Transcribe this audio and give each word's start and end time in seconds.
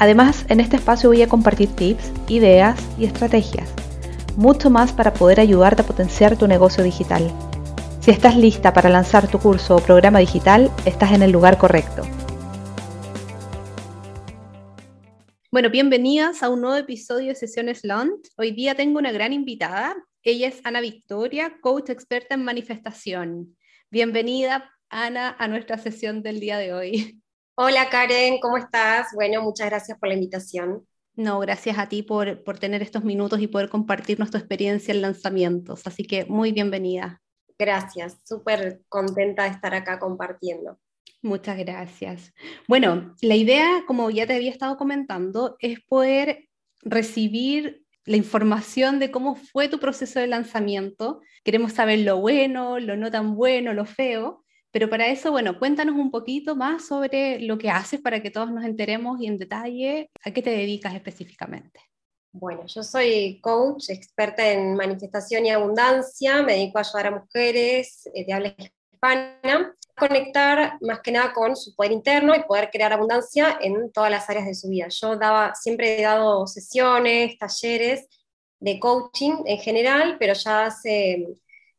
Además, 0.00 0.46
en 0.48 0.60
este 0.60 0.76
espacio 0.76 1.10
voy 1.10 1.22
a 1.22 1.28
compartir 1.28 1.74
tips, 1.74 2.12
ideas 2.28 2.78
y 3.00 3.04
estrategias. 3.04 3.68
Mucho 4.36 4.70
más 4.70 4.92
para 4.92 5.12
poder 5.12 5.40
ayudarte 5.40 5.82
a 5.82 5.86
potenciar 5.86 6.38
tu 6.38 6.46
negocio 6.46 6.84
digital. 6.84 7.28
Si 7.98 8.12
estás 8.12 8.36
lista 8.36 8.72
para 8.72 8.90
lanzar 8.90 9.28
tu 9.28 9.40
curso 9.40 9.74
o 9.74 9.80
programa 9.80 10.20
digital, 10.20 10.70
estás 10.84 11.12
en 11.12 11.22
el 11.22 11.32
lugar 11.32 11.58
correcto. 11.58 12.02
Bueno, 15.50 15.68
bienvenidas 15.68 16.44
a 16.44 16.48
un 16.48 16.60
nuevo 16.60 16.76
episodio 16.76 17.28
de 17.28 17.34
Sesiones 17.34 17.80
Launch. 17.82 18.28
Hoy 18.36 18.52
día 18.52 18.76
tengo 18.76 19.00
una 19.00 19.10
gran 19.10 19.32
invitada. 19.32 19.96
Ella 20.22 20.46
es 20.46 20.60
Ana 20.62 20.80
Victoria, 20.80 21.58
coach 21.60 21.90
experta 21.90 22.36
en 22.36 22.44
manifestación. 22.44 23.56
Bienvenida, 23.90 24.70
Ana, 24.90 25.34
a 25.36 25.48
nuestra 25.48 25.76
sesión 25.76 26.22
del 26.22 26.38
día 26.38 26.56
de 26.56 26.72
hoy. 26.72 27.20
Hola 27.60 27.88
Karen, 27.90 28.38
¿cómo 28.38 28.56
estás? 28.56 29.08
Bueno, 29.16 29.42
muchas 29.42 29.66
gracias 29.66 29.98
por 29.98 30.08
la 30.08 30.14
invitación. 30.14 30.86
No, 31.16 31.40
gracias 31.40 31.76
a 31.76 31.88
ti 31.88 32.04
por, 32.04 32.44
por 32.44 32.60
tener 32.60 32.82
estos 32.82 33.02
minutos 33.02 33.40
y 33.40 33.48
poder 33.48 33.68
compartir 33.68 34.20
nuestra 34.20 34.38
experiencia 34.38 34.94
en 34.94 35.02
lanzamientos. 35.02 35.84
Así 35.84 36.04
que 36.04 36.24
muy 36.26 36.52
bienvenida. 36.52 37.20
Gracias, 37.58 38.18
súper 38.24 38.82
contenta 38.88 39.42
de 39.42 39.48
estar 39.48 39.74
acá 39.74 39.98
compartiendo. 39.98 40.78
Muchas 41.20 41.58
gracias. 41.58 42.32
Bueno, 42.68 43.16
la 43.22 43.34
idea, 43.34 43.82
como 43.88 44.08
ya 44.10 44.24
te 44.24 44.36
había 44.36 44.52
estado 44.52 44.76
comentando, 44.76 45.56
es 45.58 45.80
poder 45.80 46.48
recibir 46.82 47.82
la 48.04 48.16
información 48.16 49.00
de 49.00 49.10
cómo 49.10 49.34
fue 49.34 49.66
tu 49.66 49.80
proceso 49.80 50.20
de 50.20 50.28
lanzamiento. 50.28 51.22
Queremos 51.42 51.72
saber 51.72 51.98
lo 51.98 52.20
bueno, 52.20 52.78
lo 52.78 52.96
no 52.96 53.10
tan 53.10 53.34
bueno, 53.34 53.74
lo 53.74 53.84
feo, 53.84 54.44
pero 54.70 54.90
para 54.90 55.08
eso, 55.08 55.30
bueno, 55.30 55.58
cuéntanos 55.58 55.94
un 55.94 56.10
poquito 56.10 56.54
más 56.54 56.86
sobre 56.86 57.40
lo 57.40 57.56
que 57.58 57.70
haces 57.70 58.00
para 58.00 58.22
que 58.22 58.30
todos 58.30 58.50
nos 58.50 58.64
enteremos 58.64 59.20
y 59.20 59.26
en 59.26 59.38
detalle 59.38 60.10
a 60.22 60.30
qué 60.30 60.42
te 60.42 60.50
dedicas 60.50 60.94
específicamente. 60.94 61.80
Bueno, 62.32 62.66
yo 62.66 62.82
soy 62.82 63.40
coach, 63.40 63.88
experta 63.88 64.46
en 64.52 64.74
manifestación 64.74 65.46
y 65.46 65.50
abundancia, 65.50 66.42
me 66.42 66.52
dedico 66.52 66.78
a 66.78 66.82
ayudar 66.82 67.06
a 67.06 67.10
mujeres 67.22 68.08
eh, 68.14 68.26
de 68.26 68.32
habla 68.32 68.54
hispana 68.58 69.38
a 69.96 70.06
conectar 70.06 70.78
más 70.82 71.00
que 71.00 71.12
nada 71.12 71.32
con 71.32 71.56
su 71.56 71.74
poder 71.74 71.92
interno 71.92 72.36
y 72.36 72.42
poder 72.42 72.70
crear 72.70 72.92
abundancia 72.92 73.58
en 73.60 73.90
todas 73.90 74.10
las 74.10 74.28
áreas 74.28 74.46
de 74.46 74.54
su 74.54 74.68
vida. 74.68 74.88
Yo 74.88 75.16
daba, 75.16 75.54
siempre 75.54 75.98
he 75.98 76.02
dado 76.02 76.46
sesiones, 76.46 77.38
talleres 77.38 78.06
de 78.60 78.78
coaching 78.78 79.44
en 79.46 79.58
general, 79.58 80.16
pero 80.18 80.34
ya 80.34 80.66
hace 80.66 81.26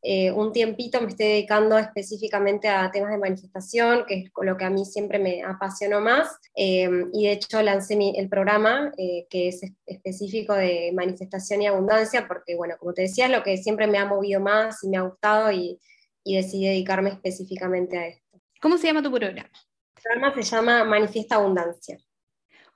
eh, 0.02 0.32
un 0.32 0.54
tiempito 0.54 1.02
me 1.02 1.08
estoy 1.08 1.28
dedicando 1.28 1.78
específicamente 1.78 2.70
a 2.70 2.90
temas 2.92 3.12
de 3.12 3.18
manifestación, 3.18 4.06
que 4.08 4.16
es 4.16 4.32
lo 4.42 4.56
que 4.56 4.66
a 4.66 4.70
mí 4.70 4.86
siempre 4.86 5.20
me 5.20 5.44
apasionó 5.44 6.00
más. 6.00 6.40
Eh, 6.56 6.90
y 7.14 7.26
de 7.26 7.34
hecho 7.34 7.62
lancé 7.62 7.98
el 8.16 8.30
programa 8.30 8.92
eh, 8.98 9.28
que 9.30 9.50
es 9.50 9.62
específico 9.86 10.54
de 10.54 10.92
manifestación 10.94 11.62
y 11.62 11.68
abundancia, 11.68 12.28
porque, 12.28 12.56
bueno, 12.56 12.76
como 12.80 12.94
te 12.94 13.04
decía, 13.04 13.26
es 13.26 13.32
lo 13.32 13.44
que 13.44 13.58
siempre 13.58 13.88
me 13.88 13.98
ha 13.98 14.06
movido 14.06 14.40
más 14.40 14.84
y 14.84 14.90
me 14.90 14.98
ha 14.98 15.02
gustado 15.02 15.52
y, 15.52 15.80
y 16.24 16.38
decidí 16.38 16.68
dedicarme 16.68 17.10
específicamente 17.10 17.98
a 17.98 18.08
esto. 18.08 18.42
¿Cómo 18.62 18.78
se 18.78 18.88
llama 18.88 19.04
tu 19.04 19.12
programa? 19.12 19.50
El 19.96 20.04
programa 20.04 20.34
se 20.34 20.44
llama 20.44 20.84
Manifiesta 20.86 21.36
Abundancia. 21.36 21.98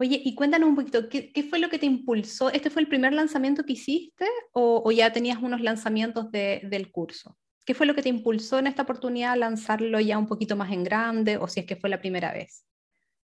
Oye, 0.03 0.22
y 0.22 0.36
cuéntanos 0.36 0.68
un 0.68 0.75
poquito, 0.75 1.08
¿qué, 1.08 1.47
fue 1.50 1.59
lo 1.59 1.69
que 1.69 1.80
te 1.80 1.86
impulsó? 1.86 2.50
¿Este 2.50 2.69
fue 2.69 2.81
el 2.81 2.90
primer 2.90 3.14
lanzamiento 3.14 3.64
que 3.64 3.72
hiciste 3.72 4.25
o, 4.52 4.91
ya 4.91 5.14
tenías 5.14 5.41
unos 5.41 5.62
lanzamientos 5.62 6.30
del 6.30 6.91
curso? 6.91 7.38
¿Qué 7.66 7.74
fue 7.74 7.86
lo 7.86 7.96
que 7.96 8.02
te 8.02 8.09
impulsó 8.09 8.59
en 8.59 8.68
esta 8.68 8.81
oportunidad 8.81 9.31
a 9.31 9.38
lanzarlo 9.38 10.02
ya 10.02 10.18
un 10.18 10.28
poquito 10.28 10.58
más 10.58 10.74
en 10.74 10.84
grande 10.84 11.38
o 11.38 11.47
si 11.47 11.62
es 11.62 11.66
que 11.66 11.78
fue 11.78 11.90
la 11.90 12.02
primera 12.02 12.34
vez? 12.34 12.66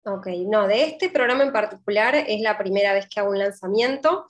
Ok, 0.07 0.29
no, 0.47 0.67
de 0.67 0.85
este 0.85 1.11
programa 1.11 1.43
en 1.43 1.53
particular 1.53 2.15
es 2.15 2.41
la 2.41 2.57
primera 2.57 2.95
vez 2.95 3.07
que 3.07 3.21
hago 3.21 3.33
un 3.33 3.39
lanzamiento. 3.39 4.27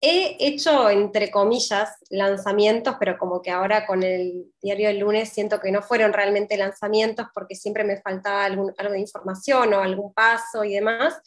He 0.00 0.36
hecho, 0.38 0.88
entre 0.88 1.32
comillas, 1.32 1.96
lanzamientos, 2.10 2.94
pero 3.00 3.18
como 3.18 3.42
que 3.42 3.50
ahora 3.50 3.86
con 3.86 4.04
el 4.04 4.52
diario 4.62 4.86
del 4.86 5.00
lunes 5.00 5.30
siento 5.30 5.58
que 5.58 5.72
no 5.72 5.82
fueron 5.82 6.12
realmente 6.12 6.56
lanzamientos 6.56 7.26
porque 7.34 7.56
siempre 7.56 7.82
me 7.82 8.00
faltaba 8.00 8.44
algo 8.44 8.70
de 8.70 9.00
información 9.00 9.74
o 9.74 9.80
algún 9.80 10.14
paso 10.14 10.62
y 10.62 10.74
demás 10.74 11.20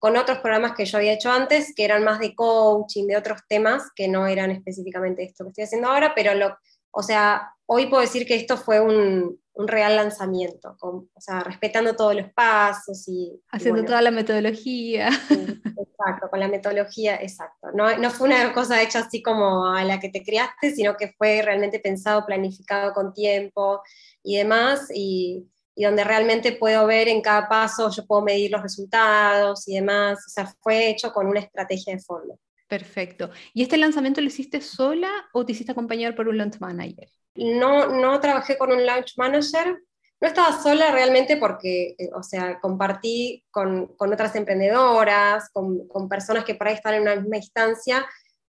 con 0.00 0.16
otros 0.16 0.38
programas 0.38 0.72
que 0.74 0.86
yo 0.86 0.96
había 0.96 1.12
hecho 1.12 1.30
antes, 1.30 1.74
que 1.76 1.84
eran 1.84 2.02
más 2.02 2.18
de 2.18 2.34
coaching, 2.34 3.06
de 3.06 3.18
otros 3.18 3.42
temas, 3.46 3.84
que 3.94 4.08
no 4.08 4.26
eran 4.26 4.50
específicamente 4.50 5.22
esto 5.22 5.44
que 5.44 5.50
estoy 5.50 5.64
haciendo 5.64 5.88
ahora, 5.88 6.14
pero 6.16 6.34
lo, 6.34 6.56
o 6.90 7.02
sea, 7.02 7.52
hoy 7.66 7.86
puedo 7.86 8.00
decir 8.00 8.26
que 8.26 8.34
esto 8.34 8.56
fue 8.56 8.80
un, 8.80 9.38
un 9.52 9.68
real 9.68 9.96
lanzamiento, 9.96 10.74
o 10.80 11.06
sea, 11.18 11.40
respetando 11.40 11.94
todos 11.94 12.14
los 12.14 12.32
pasos 12.32 13.06
y... 13.08 13.42
Haciendo 13.50 13.84
toda 13.84 14.00
la 14.00 14.10
metodología. 14.10 15.08
exacto, 15.08 16.30
con 16.30 16.40
la 16.40 16.48
metodología, 16.48 17.16
exacto. 17.16 17.68
No, 17.74 17.94
no 17.98 18.10
fue 18.10 18.28
una 18.28 18.54
cosa 18.54 18.80
hecha 18.80 19.00
así 19.00 19.22
como 19.22 19.66
a 19.66 19.84
la 19.84 20.00
que 20.00 20.08
te 20.08 20.22
criaste, 20.22 20.74
sino 20.74 20.96
que 20.96 21.12
fue 21.12 21.42
realmente 21.42 21.78
pensado, 21.78 22.24
planificado 22.24 22.94
con 22.94 23.12
tiempo 23.12 23.82
y 24.22 24.38
demás, 24.38 24.88
y 24.94 25.46
y 25.80 25.84
donde 25.84 26.04
realmente 26.04 26.52
puedo 26.52 26.86
ver 26.86 27.08
en 27.08 27.22
cada 27.22 27.48
paso, 27.48 27.90
yo 27.90 28.04
puedo 28.04 28.20
medir 28.20 28.50
los 28.50 28.60
resultados 28.60 29.66
y 29.66 29.76
demás. 29.76 30.18
O 30.26 30.28
sea, 30.28 30.52
fue 30.60 30.90
hecho 30.90 31.10
con 31.10 31.26
una 31.26 31.40
estrategia 31.40 31.94
de 31.94 32.02
fondo. 32.02 32.38
Perfecto. 32.68 33.30
¿Y 33.54 33.62
este 33.62 33.78
lanzamiento 33.78 34.20
lo 34.20 34.26
hiciste 34.26 34.60
sola 34.60 35.10
o 35.32 35.46
te 35.46 35.52
hiciste 35.52 35.72
acompañar 35.72 36.14
por 36.14 36.28
un 36.28 36.36
launch 36.36 36.60
manager? 36.60 37.08
No, 37.34 37.86
no 37.86 38.20
trabajé 38.20 38.58
con 38.58 38.70
un 38.72 38.84
launch 38.84 39.14
manager. 39.16 39.78
No 40.20 40.28
estaba 40.28 40.60
sola 40.60 40.90
realmente 40.90 41.38
porque, 41.38 41.94
eh, 41.96 42.10
o 42.14 42.22
sea, 42.22 42.60
compartí 42.60 43.42
con, 43.50 43.86
con 43.96 44.12
otras 44.12 44.36
emprendedoras, 44.36 45.48
con, 45.50 45.88
con, 45.88 46.10
personas 46.10 46.44
que 46.44 46.56
por 46.56 46.68
ahí 46.68 46.74
están 46.74 46.92
en 46.92 47.02
una 47.02 47.16
misma 47.16 47.38
instancia 47.38 48.06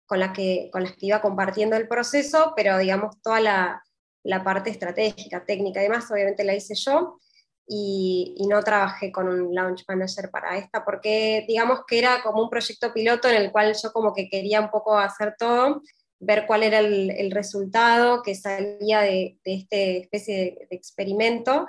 con, 0.06 0.18
la 0.18 0.32
que, 0.32 0.70
con 0.72 0.82
las 0.82 0.96
que 0.96 1.06
iba 1.06 1.22
compartiendo 1.22 1.76
el 1.76 1.86
proceso, 1.86 2.52
pero 2.56 2.78
digamos, 2.78 3.22
toda 3.22 3.38
la, 3.38 3.82
la 4.24 4.44
parte 4.44 4.70
estratégica, 4.70 5.44
técnica 5.44 5.80
y 5.80 5.84
demás, 5.84 6.10
obviamente 6.10 6.44
la 6.44 6.54
hice 6.54 6.74
yo 6.74 7.18
y, 7.66 8.46
no 8.48 8.62
trabajé 8.62 9.10
con 9.10 9.28
un 9.28 9.54
launch 9.54 9.84
manager 9.88 10.30
para 10.30 10.58
esta 10.58 10.84
porque 10.84 11.44
digamos 11.48 11.80
que 11.86 11.98
era 11.98 12.22
como 12.22 12.42
un 12.42 12.50
proyecto 12.50 12.92
piloto 12.92 13.28
en 13.28 13.36
el 13.36 13.50
cual 13.50 13.74
yo 13.80 13.92
como 13.92 14.12
que 14.12 14.28
quería 14.28 14.60
un 14.60 14.70
poco 14.70 14.98
hacer 14.98 15.34
todo, 15.38 15.82
ver 16.18 16.44
cuál 16.46 16.62
era 16.62 16.78
el, 16.80 17.30
resultado 17.30 18.22
que 18.22 18.34
salía 18.34 19.00
de, 19.00 19.38
de 19.44 19.54
esta 19.54 19.76
especie 19.76 20.36
de, 20.36 20.76
experimento, 20.76 21.66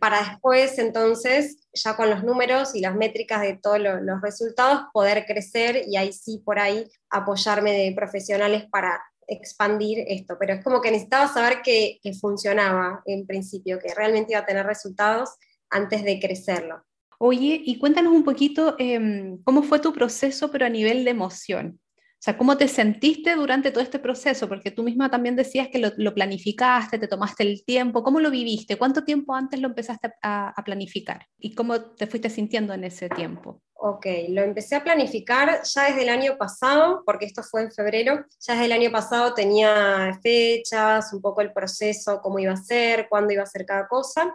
para 0.00 0.18
después 0.18 0.78
entonces, 0.78 1.58
ya 1.72 1.96
con 1.96 2.10
los 2.10 2.22
números 2.22 2.74
y 2.74 2.80
las 2.80 2.94
métricas 2.94 3.40
de 3.40 3.56
todos 3.56 3.78
los 3.78 4.20
resultados, 4.20 4.82
poder 4.92 5.24
crecer 5.26 5.84
y 5.86 5.96
ahí 5.96 6.12
sí 6.12 6.42
por 6.44 6.58
ahí 6.58 6.90
apoyarme 7.08 7.72
de 7.72 7.94
profesionales 7.94 8.64
para 8.70 9.02
expandir 9.26 10.04
esto, 10.06 10.36
pero 10.38 10.54
es 10.54 10.64
como 10.64 10.80
que 10.80 10.90
necesitaba 10.90 11.28
saber 11.28 11.62
que, 11.62 11.98
funcionaba 12.20 13.02
en 13.06 13.26
principio, 13.26 13.78
que 13.78 13.94
realmente 13.94 14.32
iba 14.32 14.40
a 14.40 14.46
tener 14.46 14.66
resultados 14.66 15.30
antes 15.70 16.04
de 16.04 16.20
crecerlo. 16.20 16.84
Oye, 17.18 17.60
y 17.64 17.78
cuéntanos 17.78 18.12
un 18.12 18.24
poquito 18.24 18.76
em, 18.78 19.42
cómo 19.42 19.62
fue 19.62 19.80
tu 19.80 19.92
proceso, 19.92 20.50
pero 20.50 20.66
a 20.66 20.70
nivel 20.70 21.04
de 21.04 21.10
emoción. 21.10 21.80
O 22.18 22.22
sea, 22.26 22.36
¿cómo 22.38 22.56
te 22.56 22.66
sentiste 22.66 23.34
durante 23.34 23.70
todo 23.70 23.82
este 23.82 23.98
proceso? 23.98 24.48
Porque 24.48 24.70
tú 24.70 24.82
misma 24.82 25.10
también 25.10 25.36
decías 25.36 25.68
que 25.68 25.78
lo, 25.78 26.14
planificaste, 26.14 26.98
te 26.98 27.08
tomaste 27.08 27.42
el 27.44 27.64
tiempo. 27.64 28.02
¿Cómo 28.02 28.20
lo 28.20 28.30
viviste? 28.30 28.76
¿Cuánto 28.76 29.04
tiempo 29.04 29.34
antes 29.34 29.60
lo 29.60 29.68
empezaste 29.68 30.12
a, 30.22 30.48
a 30.48 30.64
planificar? 30.64 31.26
¿Y 31.38 31.54
cómo 31.54 31.80
te 31.80 32.06
fuiste 32.06 32.30
sintiendo 32.30 32.72
en 32.72 32.84
ese 32.84 33.08
tiempo? 33.10 33.62
Ok, 33.78 34.06
lo 34.30 34.40
empecé 34.40 34.74
a 34.74 34.82
planificar 34.82 35.62
ya 35.62 35.84
desde 35.84 36.02
el 36.02 36.08
año 36.08 36.38
pasado, 36.38 37.02
porque 37.04 37.26
esto 37.26 37.42
fue 37.42 37.60
en 37.62 37.70
febrero. 37.70 38.24
Ya 38.40 38.54
desde 38.54 38.64
el 38.64 38.72
año 38.72 38.90
pasado 38.90 39.34
tenía 39.34 40.18
fechas, 40.22 41.12
un 41.12 41.20
poco 41.20 41.42
el 41.42 41.52
proceso, 41.52 42.20
cómo 42.22 42.38
iba 42.38 42.54
a 42.54 42.56
ser, 42.56 43.06
cuándo 43.10 43.34
iba 43.34 43.42
a 43.42 43.46
ser 43.46 43.66
cada 43.66 43.86
cosa. 43.86 44.34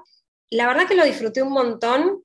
La 0.52 0.68
verdad 0.68 0.88
que 0.88 0.96
lo 0.96 1.04
disfruté 1.04 1.42
un 1.42 1.54
montón, 1.54 2.24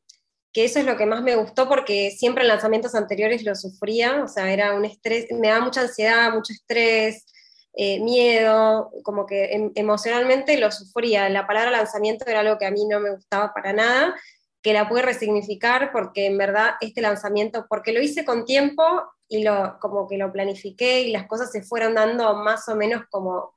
que 0.57 0.65
eso 0.65 0.79
es 0.79 0.87
lo 0.87 0.97
que 0.97 1.05
más 1.05 1.23
me 1.23 1.37
gustó, 1.37 1.69
porque 1.69 2.11
siempre 2.13 2.41
en 2.41 2.49
lanzamientos 2.49 2.95
anteriores 2.95 3.45
lo 3.45 3.55
sufría, 3.55 4.25
o 4.25 4.27
sea, 4.27 4.51
era 4.51 4.73
un 4.73 4.87
estrés, 4.87 5.27
me 5.31 5.49
daba 5.49 5.67
mucha 5.67 5.83
ansiedad, 5.83 6.33
mucho 6.33 6.55
estrés, 6.55 7.27
eh, 7.75 8.01
miedo, 8.01 8.91
como 9.03 9.27
que 9.27 9.53
em, 9.53 9.71
emocionalmente 9.75 10.57
lo 10.59 10.73
sufría. 10.73 11.29
La 11.29 11.47
palabra 11.47 11.71
lanzamiento 11.71 12.25
era 12.27 12.41
algo 12.41 12.57
que 12.57 12.65
a 12.65 12.71
mí 12.71 12.87
no 12.87 13.01
me 13.01 13.11
gustaba 13.11 13.53
para 13.53 13.75
nada 13.75 14.17
que 14.63 14.73
la 14.73 14.89
pude 14.89 15.03
resignificar 15.03 15.93
porque 15.93 16.25
en 16.25 16.39
verdad 16.39 16.77
este 16.81 17.03
lanzamiento, 17.03 17.67
porque 17.69 17.93
lo 17.93 18.01
hice 18.01 18.25
con 18.25 18.47
tiempo 18.47 18.83
y 19.29 19.43
lo, 19.43 19.79
como 19.79 20.09
que 20.09 20.17
lo 20.17 20.33
planifiqué 20.33 21.03
y 21.03 21.13
las 21.13 21.27
cosas 21.27 21.53
se 21.53 21.65
fueron 21.65 21.95
dando 21.95 22.35
más 22.35 22.67
o 22.71 22.77
menos 22.77 23.03
como, 23.11 23.53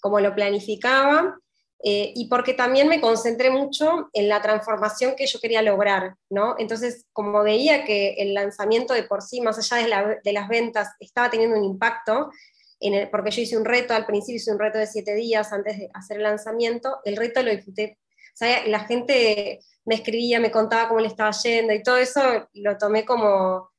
como 0.00 0.18
lo 0.18 0.34
planificaba. 0.34 1.38
Eh, 1.84 2.12
y 2.14 2.28
porque 2.28 2.54
también 2.54 2.88
me 2.88 3.00
concentré 3.00 3.50
mucho 3.50 4.08
en 4.12 4.28
la 4.28 4.40
transformación 4.40 5.14
que 5.16 5.26
yo 5.26 5.40
quería 5.40 5.62
lograr, 5.62 6.14
¿no? 6.30 6.54
Entonces, 6.58 7.06
como 7.12 7.42
veía 7.42 7.84
que 7.84 8.14
el 8.18 8.34
lanzamiento 8.34 8.94
de 8.94 9.02
por 9.02 9.20
sí, 9.20 9.40
más 9.40 9.58
allá 9.58 9.88
de, 10.22 10.32
las 10.32 10.48
ventas, 10.48 10.90
estaba 11.00 11.28
teniendo 11.28 11.56
un 11.56 11.64
impacto, 11.64 12.30
en 12.78 13.10
porque 13.10 13.32
yo 13.32 13.42
hice 13.42 13.56
un 13.56 13.64
reto, 13.64 13.94
al 13.94 14.06
principio 14.06 14.36
hice 14.36 14.52
un 14.52 14.60
reto 14.60 14.78
de 14.78 14.86
siete 14.86 15.14
días 15.14 15.52
antes 15.52 15.76
de 15.76 15.90
hacer 15.92 16.18
el 16.18 16.22
lanzamiento, 16.22 16.98
el 17.04 17.16
reto 17.16 17.42
lo 17.42 17.50
disfruté. 17.50 17.98
O 18.40 18.70
la 18.70 18.80
gente 18.80 19.60
me 19.84 19.96
escribía, 19.96 20.38
me 20.38 20.52
contaba 20.52 20.88
cómo 20.88 21.00
le 21.00 21.08
estaba 21.08 21.32
yendo 21.32 21.72
y 21.74 21.82
todo 21.82 21.98
eso 21.98 22.48
lo 22.54 22.78
tomé 22.78 23.04
como 23.04 23.71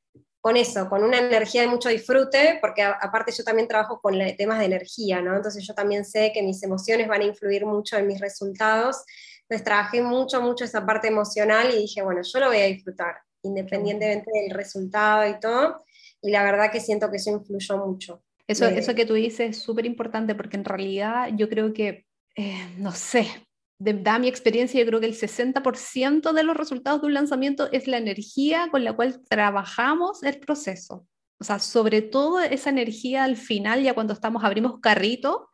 con 0.44 0.58
eso, 0.58 0.90
con 0.90 1.06
una 1.06 1.20
energía 1.20 1.62
de 1.62 1.70
mucho 1.70 1.88
disfrute, 1.88 2.58
porque 2.60 2.82
aparte 2.84 3.32
yo 3.32 3.46
también 3.46 3.66
trabajo 3.66 4.02
con 4.02 4.20
temas 4.36 4.60
de 4.60 4.66
energía, 4.66 5.22
¿no? 5.22 5.38
Entonces 5.38 5.66
yo 5.66 5.74
también 5.74 6.04
sé 6.04 6.34
que 6.34 6.44
mis 6.44 6.62
emociones 6.64 7.08
van 7.08 7.22
a 7.22 7.24
influir 7.24 7.66
mucho 7.66 7.96
en 7.96 8.08
mis 8.08 8.20
resultados. 8.20 9.06
Entonces 9.44 9.64
trabajé 9.64 10.02
mucho, 10.02 10.42
mucho 10.42 10.66
esa 10.66 10.86
parte 10.86 11.08
emocional 11.08 11.74
y 11.74 11.78
dije, 11.78 12.02
bueno, 12.02 12.20
yo 12.24 12.40
lo 12.42 12.48
voy 12.48 12.58
a 12.58 12.66
disfrutar, 12.66 13.16
independientemente 13.42 14.30
del 14.34 14.52
resultado 14.52 15.30
y 15.30 15.40
todo. 15.40 15.86
Y 16.22 16.30
la 16.30 16.44
verdad 16.44 16.70
que 16.70 16.82
siento 16.82 17.10
que 17.10 17.16
eso 17.16 17.30
influyó 17.30 17.78
mucho. 17.78 18.22
Eso, 18.46 18.66
eso 18.66 18.94
que 18.94 19.06
tú 19.06 19.14
dices 19.14 19.52
es 19.52 19.64
súper 19.64 19.86
importante 19.86 20.36
porque 20.36 20.58
en 20.58 20.66
realidad 20.66 21.30
yo 21.38 21.48
creo 21.48 21.72
que, 21.72 22.06
eh, 22.36 22.68
no 22.80 22.92
sé, 22.92 23.28
da 23.84 24.20
mi 24.20 24.28
experiencia, 24.28 24.80
yo 24.80 24.86
creo 24.86 25.00
que 25.00 25.08
el 25.08 25.16
60% 25.16 26.32
de 26.32 26.44
los 26.44 26.56
resultados 26.56 27.02
de 27.02 27.08
un 27.08 27.14
lanzamiento 27.14 27.70
es 27.72 27.88
la 27.88 27.98
energía 27.98 28.70
con 28.72 28.84
la 28.84 28.94
cual 28.94 29.22
trabajamos 29.28 30.24
el 30.24 30.40
proceso. 30.40 31.06
O 31.40 31.44
sea, 31.44 31.60
sobre 31.60 32.02
todo 32.02 32.40
esa 32.40 32.70
energía 32.70 33.26
al 33.26 33.36
final, 33.36 33.84
ya 33.84 33.94
cuando 33.94 34.14
estamos, 34.14 34.44
abrimos 34.44 34.80
carrito, 34.80 35.50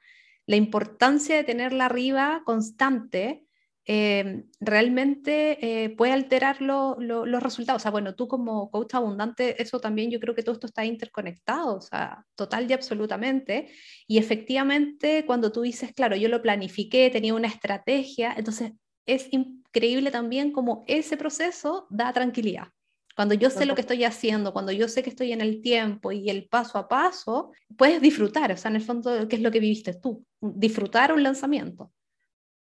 la 0.45 0.55
importancia 0.55 1.35
de 1.35 1.43
tenerla 1.43 1.85
arriba 1.85 2.43
constante 2.45 3.45
eh, 3.85 4.43
realmente 4.59 5.83
eh, 5.83 5.89
puede 5.91 6.11
alterar 6.11 6.61
los 6.61 7.43
resultados. 7.43 7.81
O 7.81 7.83
sea, 7.83 7.91
bueno, 7.91 8.15
tú 8.15 8.27
como 8.27 8.69
coach 8.69 8.93
abundante, 8.93 9.61
eso 9.61 9.79
también 9.79 10.11
yo 10.11 10.19
creo 10.19 10.35
que 10.35 10.43
todo 10.43 10.53
esto 10.53 10.67
está 10.67 10.85
interconectado, 10.85 11.77
o 11.77 11.81
sea, 11.81 12.25
total 12.35 12.69
y 12.69 12.73
absolutamente. 12.73 13.71
Y 14.07 14.17
efectivamente, 14.17 15.25
cuando 15.25 15.51
tú 15.51 15.61
dices, 15.61 15.93
claro, 15.93 16.15
yo 16.15 16.29
lo 16.29 16.41
planifiqué, 16.41 17.09
tenía 17.09 17.33
una 17.33 17.47
estrategia, 17.47 18.33
entonces 18.37 18.73
es 19.05 19.27
increíble 19.31 20.11
también 20.11 20.51
como 20.51 20.83
ese 20.87 21.17
proceso 21.17 21.87
da 21.89 22.13
tranquilidad. 22.13 22.67
Cuando 23.15 23.33
yo 23.33 23.49
sé 23.49 23.65
lo 23.65 23.75
que 23.75 23.81
estoy 23.81 24.05
haciendo, 24.05 24.53
cuando 24.53 24.71
yo 24.71 24.87
sé 24.87 25.03
que 25.03 25.09
estoy 25.09 25.33
en 25.33 25.41
el 25.41 25.61
tiempo 25.61 26.13
y 26.13 26.29
el 26.29 26.47
paso 26.47 26.77
a 26.77 26.87
paso, 26.87 27.51
puedes 27.75 28.01
disfrutar, 28.01 28.49
o 28.51 28.55
sea, 28.55 28.69
en 28.69 28.77
el 28.77 28.81
fondo, 28.81 29.27
¿qué 29.27 29.35
es 29.35 29.41
lo 29.41 29.51
que 29.51 29.59
viviste 29.59 29.93
tú? 29.93 30.25
Disfrutar 30.39 31.11
un 31.11 31.23
lanzamiento. 31.23 31.91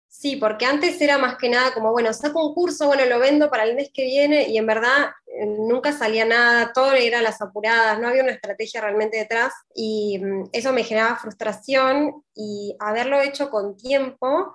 Sí, 0.09 0.37
porque 0.37 0.65
antes 0.65 1.01
era 1.01 1.19
más 1.19 1.37
que 1.37 1.49
nada 1.49 1.75
como, 1.75 1.93
bueno, 1.93 2.13
saco 2.13 2.47
un 2.47 2.55
curso, 2.55 2.87
bueno, 2.87 3.05
lo 3.05 3.19
vendo 3.19 3.51
para 3.51 3.65
el 3.65 3.75
mes 3.75 3.91
que 3.93 4.05
viene 4.05 4.49
y 4.49 4.57
en 4.57 4.67
verdad 4.67 5.11
eh, 5.27 5.45
nunca 5.47 5.93
salía 5.93 6.25
nada, 6.25 6.73
todo 6.73 6.93
era 6.93 7.21
las 7.21 7.43
apuradas, 7.43 8.01
no 8.01 8.09
había 8.09 8.23
una 8.23 8.33
estrategia 8.33 8.81
realmente 8.81 9.19
detrás 9.19 9.53
y 9.75 10.19
mm, 10.19 10.45
eso 10.53 10.73
me 10.73 10.85
generaba 10.85 11.17
frustración 11.17 12.25
y 12.35 12.75
haberlo 12.79 13.21
hecho 13.21 13.51
con 13.51 13.77
tiempo, 13.77 14.53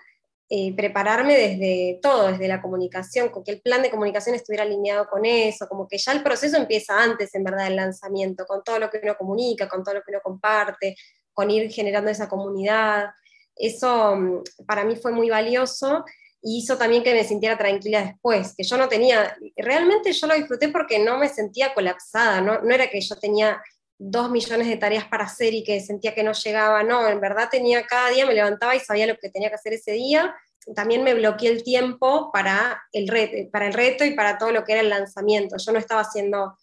eh, 0.49 0.73
prepararme 0.75 1.37
desde 1.37 1.99
todo, 2.01 2.27
desde 2.29 2.47
la 2.47 2.61
comunicación, 2.61 3.29
con 3.29 3.43
que 3.43 3.51
el 3.51 3.61
plan 3.61 3.81
de 3.81 3.91
comunicación 3.91 4.35
estuviera 4.35 4.63
alineado 4.63 5.07
con 5.07 5.25
eso, 5.25 5.67
como 5.69 5.87
que 5.87 5.97
ya 5.97 6.11
el 6.11 6.23
proceso 6.23 6.57
empieza 6.57 7.01
antes, 7.01 7.33
en 7.35 7.43
verdad, 7.43 7.65
del 7.65 7.77
lanzamiento, 7.77 8.45
con 8.45 8.63
todo 8.63 8.79
lo 8.79 8.89
que 8.89 8.99
uno 9.01 9.15
comunica, 9.17 9.69
con 9.69 9.83
todo 9.83 9.95
lo 9.95 10.01
que 10.01 10.11
uno 10.11 10.19
comparte, 10.21 10.95
con 11.33 11.49
ir 11.51 11.71
generando 11.71 12.11
esa 12.11 12.27
comunidad. 12.27 13.11
Eso 13.55 14.15
mm, 14.15 14.43
para 14.65 14.83
mí 14.83 14.95
fue 14.95 15.11
muy 15.11 15.29
valioso 15.29 16.05
y 16.41 16.59
hizo 16.59 16.77
también 16.77 17.03
que 17.03 17.13
me 17.13 17.23
sintiera 17.23 17.57
tranquila 17.57 18.03
después, 18.03 18.55
que 18.55 18.63
yo 18.63 18.77
no 18.77 18.89
tenía, 18.89 19.35
realmente 19.57 20.11
yo 20.11 20.27
lo 20.27 20.33
disfruté 20.33 20.69
porque 20.69 20.97
no 20.97 21.17
me 21.17 21.29
sentía 21.29 21.73
colapsada, 21.73 22.41
no, 22.41 22.61
no 22.61 22.73
era 22.73 22.89
que 22.89 22.99
yo 22.99 23.15
tenía 23.15 23.61
dos 23.99 24.31
millones 24.31 24.67
de 24.67 24.77
tareas 24.77 25.05
para 25.05 25.25
hacer 25.25 25.53
y 25.53 25.63
que 25.63 25.79
sentía 25.79 26.15
que 26.15 26.23
no 26.23 26.31
llegaba, 26.33 26.81
no, 26.81 27.07
en 27.07 27.21
verdad 27.21 27.49
tenía 27.51 27.85
cada 27.85 28.09
día, 28.09 28.25
me 28.25 28.33
levantaba 28.33 28.75
y 28.75 28.79
sabía 28.79 29.05
lo 29.05 29.15
que 29.17 29.29
tenía 29.29 29.49
que 29.49 29.55
hacer 29.55 29.73
ese 29.73 29.91
día, 29.91 30.35
también 30.75 31.03
me 31.03 31.13
bloqueé 31.13 31.49
el 31.49 31.63
tiempo 31.63 32.31
para 32.31 32.81
el, 32.91 33.07
reto, 33.07 33.51
para 33.51 33.67
el 33.67 33.73
reto 33.73 34.03
y 34.03 34.15
para 34.15 34.39
todo 34.39 34.51
lo 34.51 34.63
que 34.63 34.71
era 34.71 34.81
el 34.81 34.89
lanzamiento, 34.89 35.57
yo 35.57 35.71
no 35.71 35.77
estaba 35.77 36.01
haciendo 36.01 36.57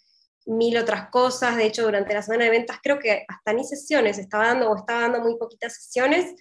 mil 0.46 0.76
otras 0.78 1.10
cosas, 1.10 1.56
de 1.56 1.66
hecho 1.66 1.84
durante 1.84 2.14
la 2.14 2.22
semana 2.22 2.44
de 2.44 2.50
ventas 2.50 2.78
creo 2.82 2.98
que 2.98 3.24
hasta 3.28 3.52
ni 3.52 3.64
sesiones 3.64 4.18
estaba 4.18 4.48
dando 4.48 4.70
o 4.70 4.76
estaba 4.76 5.02
dando 5.02 5.20
muy 5.20 5.36
poquitas 5.36 5.74
sesiones, 5.74 6.34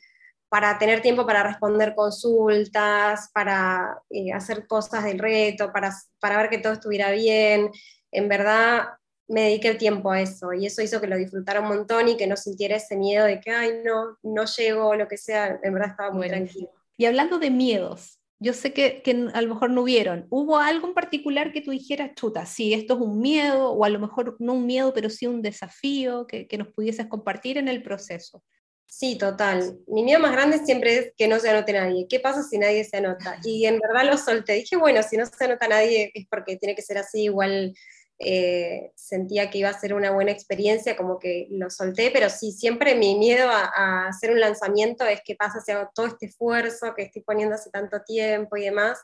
para 0.50 0.78
tener 0.78 1.02
tiempo 1.02 1.26
para 1.26 1.44
responder 1.44 1.94
consultas, 1.96 3.30
para 3.34 4.02
eh, 4.10 4.32
hacer 4.32 4.66
cosas 4.68 5.04
del 5.04 5.20
reto, 5.20 5.72
para, 5.74 5.94
para 6.20 6.38
ver 6.38 6.50
que 6.50 6.58
todo 6.60 6.74
estuviera 6.74 7.12
bien. 7.12 7.70
En 8.12 8.30
verdad 8.30 8.88
me 9.28 9.42
dediqué 9.42 9.68
el 9.70 9.78
tiempo 9.78 10.12
a 10.12 10.22
eso 10.22 10.54
y 10.54 10.66
eso 10.66 10.82
hizo 10.82 11.02
que 11.02 11.08
lo 11.08 11.18
disfrutara 11.18 11.60
un 11.60 11.68
montón 11.68 12.08
y 12.08 12.18
que 12.18 12.28
no 12.28 12.38
sintiera 12.38 12.78
ese 12.78 12.96
miedo 12.96 13.26
de 13.26 13.42
que, 13.42 13.52
ay, 13.52 13.82
no, 13.84 14.18
no 14.24 14.46
llego, 14.46 14.96
lo 14.96 15.08
que 15.08 15.18
sea. 15.18 15.60
En 15.64 15.74
verdad 15.74 15.92
estaba 15.92 16.12
muy 16.12 16.30
tranquilo. 16.30 16.70
Y 16.96 17.06
hablando 17.06 17.38
de 17.40 17.52
miedos, 17.52 18.20
yo 18.40 18.54
sé 18.54 18.72
que, 18.72 19.02
que, 19.02 19.30
a 19.34 19.42
lo 19.42 19.54
mejor 19.54 19.70
no 19.70 19.82
hubieron. 19.82 20.28
¿Hubo 20.30 20.58
algo 20.58 20.88
en 20.88 20.94
particular 20.94 21.52
que 21.52 21.62
tú 21.62 21.72
dijeras, 21.72 22.12
chuta, 22.16 22.46
sí, 22.46 22.74
esto 22.74 22.94
es 22.94 23.02
un 23.02 23.20
miedo, 23.20 23.72
o 23.72 23.84
a 23.84 23.90
lo 23.90 24.00
mejor 24.00 24.38
no 24.40 24.54
un 24.54 24.66
miedo, 24.66 24.94
pero 24.94 25.10
sí 25.10 25.28
un 25.28 25.42
desafío 25.42 26.26
que, 26.26 26.48
que 26.48 26.58
nos 26.58 26.70
pudieses 26.70 27.08
compartir 27.08 27.58
en 27.58 27.68
el 27.68 27.84
proceso? 27.84 28.44
Sí, 28.88 29.18
total. 29.18 29.78
Mi 29.86 30.02
miedo 30.02 30.20
más 30.20 30.32
grande 30.32 30.60
siempre 30.66 30.98
es 30.98 31.14
que 31.16 31.28
no 31.28 31.40
se 31.40 31.50
anote 31.50 31.74
nadie. 31.74 32.08
¿Qué 32.10 32.20
pasa 32.20 32.42
si 32.42 32.58
nadie 32.58 32.84
se 32.84 32.98
anota? 32.98 33.38
Y 33.44 33.66
en 33.66 33.80
verdad 33.80 34.10
lo 34.10 34.18
solté. 34.18 34.54
Dije, 34.54 34.78
bueno, 34.78 35.04
si 35.04 35.18
no 35.18 35.26
se 35.26 35.44
anota 35.44 35.68
nadie 35.68 36.12
es 36.14 36.26
porque 36.30 36.58
tiene 36.58 36.74
que 36.74 36.82
ser 36.82 36.98
así. 36.98 37.24
Igual 37.24 37.76
eh, 38.20 38.94
sentía 38.96 39.52
que 39.52 39.60
iba 39.60 39.70
a 39.70 39.80
ser 39.80 39.94
una 39.94 40.12
buena 40.12 40.32
experiencia, 40.32 40.98
como 40.98 41.20
que 41.20 41.48
lo 41.52 41.70
solté, 41.70 42.10
pero 42.10 42.30
sí, 42.30 42.52
siempre 42.52 42.96
mi 42.96 43.16
miedo 43.16 43.48
a, 43.50 44.08
hacer 44.08 44.32
un 44.32 44.40
lanzamiento 44.40 45.06
es 45.06 45.22
qué 45.24 45.36
pasa 45.36 45.62
si 45.62 45.72
hago 45.72 45.92
todo 45.94 46.08
este 46.08 46.26
esfuerzo 46.26 46.96
que 46.96 47.04
estoy 47.04 47.22
poniendo 47.22 47.54
hace 47.54 47.70
tanto 47.70 48.02
tiempo 48.02 48.58
y 48.58 48.64
demás, 48.64 49.00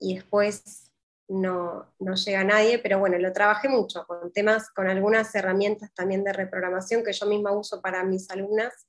y 0.00 0.16
después 0.16 0.83
no, 1.28 1.94
no 1.98 2.14
llega 2.14 2.44
nadie, 2.44 2.78
pero 2.78 2.98
bueno, 2.98 3.18
lo 3.18 3.32
trabajé 3.32 3.68
mucho 3.68 4.04
con 4.06 4.32
temas, 4.32 4.70
con 4.70 4.88
algunas 4.88 5.34
herramientas 5.34 5.92
también 5.94 6.24
de 6.24 6.32
reprogramación 6.32 7.02
que 7.02 7.12
yo 7.12 7.26
misma 7.26 7.52
uso 7.52 7.80
para 7.80 8.04
mis 8.04 8.30
alumnas 8.30 8.86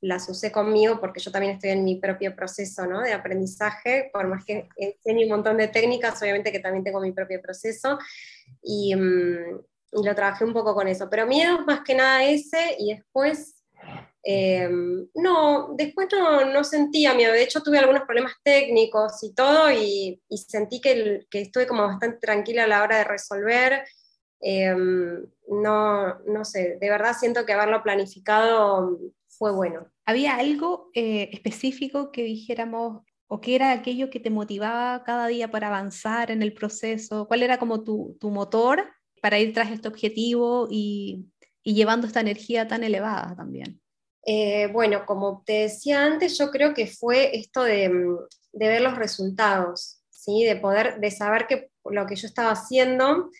las 0.00 0.28
usé 0.28 0.52
conmigo 0.52 1.00
porque 1.00 1.20
yo 1.20 1.32
también 1.32 1.54
estoy 1.54 1.70
en 1.70 1.84
mi 1.84 1.96
propio 1.96 2.34
proceso 2.34 2.86
¿no? 2.86 3.00
de 3.00 3.12
aprendizaje, 3.12 4.10
por 4.12 4.28
más 4.28 4.44
que 4.44 4.68
enseñe 4.76 5.24
un 5.24 5.30
montón 5.30 5.56
de 5.56 5.68
técnicas, 5.68 6.20
obviamente 6.22 6.52
que 6.52 6.60
también 6.60 6.84
tengo 6.84 7.00
mi 7.00 7.12
propio 7.12 7.40
proceso 7.40 7.98
y, 8.62 8.94
mm, 8.94 9.58
y 9.92 10.04
lo 10.04 10.14
trabajé 10.14 10.44
un 10.44 10.52
poco 10.52 10.74
con 10.74 10.86
eso. 10.88 11.08
Pero 11.10 11.26
miedo 11.26 11.60
más 11.66 11.80
que 11.80 11.94
nada 11.94 12.24
ese 12.24 12.76
y 12.78 12.94
después, 12.94 13.55
eh, 14.28 14.68
no, 15.14 15.68
después 15.76 16.08
no, 16.10 16.52
no, 16.52 16.64
sentía 16.64 17.14
miedo, 17.14 17.32
de 17.32 17.44
hecho 17.44 17.62
tuve 17.62 17.78
algunos 17.78 18.02
problemas 18.02 18.32
técnicos 18.42 19.22
y 19.22 19.32
todo 19.32 19.70
y, 19.70 20.20
sentí 20.28 20.80
que, 20.80 21.24
que, 21.30 21.42
estuve 21.42 21.68
como 21.68 21.86
bastante 21.86 22.18
tranquila 22.18 22.64
a 22.64 22.66
la 22.66 22.82
hora 22.82 22.96
de 22.98 23.04
resolver. 23.04 23.84
Eh, 24.40 24.74
no, 24.74 26.18
no 26.26 26.44
sé, 26.44 26.76
de 26.80 26.90
verdad 26.90 27.14
siento 27.16 27.46
que 27.46 27.52
haberlo 27.52 27.84
planificado 27.84 28.98
fue 29.28 29.52
bueno. 29.52 29.86
¿Había 30.04 30.34
algo 30.34 30.90
eh, 30.94 31.30
específico 31.32 32.10
que 32.10 32.24
dijéramos 32.24 33.04
o 33.28 33.40
qué 33.40 33.54
era 33.54 33.70
aquello 33.70 34.10
que 34.10 34.18
te 34.18 34.30
motivaba 34.30 35.04
cada 35.04 35.28
día 35.28 35.52
para 35.52 35.68
avanzar 35.68 36.32
en 36.32 36.42
el 36.42 36.52
proceso? 36.52 37.28
¿Cuál 37.28 37.44
era 37.44 37.58
como 37.60 37.84
tu, 37.84 38.16
tu 38.20 38.30
motor 38.30 38.90
para 39.22 39.38
ir 39.38 39.52
tras 39.54 39.70
este 39.70 39.86
objetivo 39.86 40.66
y, 40.68 41.26
y, 41.62 41.74
llevando 41.74 42.08
esta 42.08 42.20
energía 42.20 42.66
tan 42.66 42.82
elevada 42.82 43.36
también? 43.36 43.80
Eh, 44.28 44.68
bueno, 44.72 45.06
como 45.06 45.44
te 45.46 45.60
decía 45.62 46.04
antes, 46.04 46.36
yo 46.36 46.50
creo 46.50 46.74
que 46.74 46.88
fue 46.88 47.36
esto 47.36 47.62
de, 47.62 47.88
de 48.52 48.68
ver 48.68 48.80
los 48.80 48.96
resultados, 48.96 50.02
¿sí? 50.10 50.44
de 50.44 50.56
poder, 50.56 50.98
de 50.98 51.12
saber 51.12 51.46
que 51.46 51.70
lo 51.84 52.06
que 52.06 52.16
yo 52.16 52.26
estaba 52.26 52.50
haciendo 52.50 53.30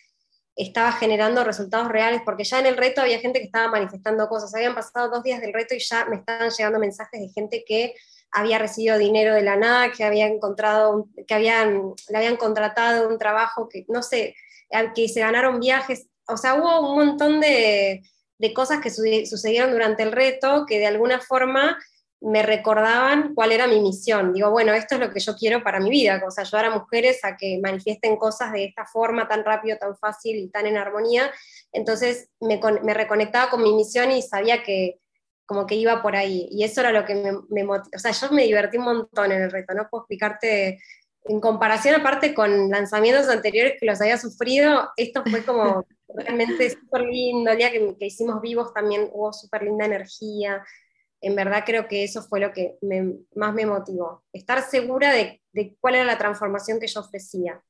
estaba 0.55 0.93
generando 0.93 1.43
resultados 1.43 1.89
reales, 1.89 2.21
porque 2.23 2.45
ya 2.45 2.59
en 2.59 2.67
el 2.67 2.77
reto 2.77 3.01
había 3.01 3.19
gente 3.19 3.39
que 3.39 3.45
estaba 3.45 3.69
manifestando 3.69 4.29
cosas. 4.29 4.55
Habían 4.55 4.75
pasado 4.75 5.09
dos 5.09 5.23
días 5.23 5.41
del 5.41 5.53
reto 5.53 5.75
y 5.75 5.79
ya 5.79 6.05
me 6.05 6.15
estaban 6.15 6.49
llegando 6.49 6.79
mensajes 6.79 7.19
de 7.19 7.29
gente 7.29 7.65
que 7.67 7.93
había 8.31 8.57
recibido 8.57 8.97
dinero 8.97 9.35
de 9.35 9.43
la 9.43 9.57
nada, 9.57 9.91
que 9.91 10.05
había 10.05 10.25
encontrado, 10.25 11.09
que 11.27 11.33
habían, 11.33 11.93
le 12.09 12.17
habían 12.17 12.37
contratado 12.37 13.09
un 13.09 13.19
trabajo 13.19 13.67
que, 13.69 13.85
no 13.89 14.01
sé, 14.01 14.35
que 14.95 15.09
se 15.09 15.19
ganaron 15.19 15.59
viajes. 15.59 16.07
O 16.27 16.37
sea, 16.37 16.55
hubo 16.55 16.93
un 16.93 17.07
montón 17.07 17.39
de, 17.39 18.01
de 18.39 18.53
cosas 18.53 18.79
que 18.81 18.89
sucedieron 19.25 19.71
durante 19.71 20.03
el 20.03 20.11
reto 20.11 20.65
que 20.67 20.79
de 20.79 20.87
alguna 20.87 21.19
forma 21.19 21.77
me 22.19 22.41
recordaban 22.41 23.35
cuál 23.35 23.51
era 23.51 23.67
mi 23.67 23.79
misión. 23.79 24.33
Digo, 24.33 24.49
bueno, 24.49 24.73
esto 24.73 24.95
es 24.95 25.01
lo 25.01 25.11
que 25.11 25.19
yo 25.19 25.35
quiero 25.35 25.63
para 25.63 25.79
mi 25.79 25.89
vida, 25.89 26.21
o 26.25 26.41
ayudar 26.41 26.65
a 26.65 26.71
mujeres 26.71 27.23
a 27.23 27.37
que 27.37 27.59
manifiesten 27.61 28.17
cosas 28.17 28.51
de 28.51 28.65
esta 28.65 28.85
forma 28.85 29.27
tan 29.27 29.43
rápido, 29.43 29.77
tan 29.77 29.95
fácil 29.97 30.37
y 30.37 30.49
tan 30.49 30.65
en 30.65 30.77
armonía. 30.77 31.31
Entonces 31.71 32.29
me, 32.39 32.59
reconectaba 32.93 33.49
con 33.49 33.61
mi 33.61 33.73
misión 33.73 34.11
y 34.11 34.21
sabía 34.21 34.63
que 34.63 34.99
como 35.45 35.65
que 35.67 35.75
iba 35.75 36.01
por 36.01 36.15
ahí. 36.15 36.47
Y 36.51 36.63
eso 36.63 36.81
era 36.81 36.91
lo 36.91 37.05
que 37.05 37.15
me, 37.15 37.31
me 37.49 37.63
motivó. 37.63 37.91
O 37.95 37.99
sea, 37.99 38.11
yo 38.11 38.31
me 38.31 38.43
divertí 38.43 38.77
un 38.77 38.85
montón 38.85 39.31
en 39.31 39.43
el 39.43 39.51
reto, 39.51 39.73
no 39.73 39.87
puedo 39.89 40.03
explicarte 40.03 40.79
en 41.29 41.39
comparación 41.39 41.95
aparte 41.95 42.33
con 42.33 42.69
lanzamientos 42.69 43.29
anteriores 43.29 43.75
que 43.79 43.85
los 43.85 44.01
había 44.01 44.17
sufrido, 44.17 44.89
esto 44.97 45.23
fue 45.29 45.43
como 45.43 45.85
realmente 46.07 46.69
súper 46.69 47.01
lindo, 47.01 47.51
el 47.51 47.57
día 47.57 47.71
que, 47.71 47.95
hicimos 48.05 48.41
vivos 48.41 48.73
también 48.73 49.09
hubo 49.11 49.33
súper 49.33 49.63
linda 49.63 49.85
energía, 49.85 50.63
en 51.21 51.35
verdad 51.35 51.63
creo 51.65 51.87
que 51.87 52.03
eso 52.03 52.21
fue 52.23 52.39
lo 52.39 52.51
que 52.51 52.77
más 53.35 53.53
me 53.53 53.65
motivó, 53.65 54.23
estar 54.31 54.61
segura 54.61 55.11
de, 55.11 55.41
cuál 55.79 55.95
era 55.95 56.03
la 56.03 56.17
transformación 56.17 56.79
que 56.79 56.87
yo 56.87 56.99
ofrecía, 57.01 57.61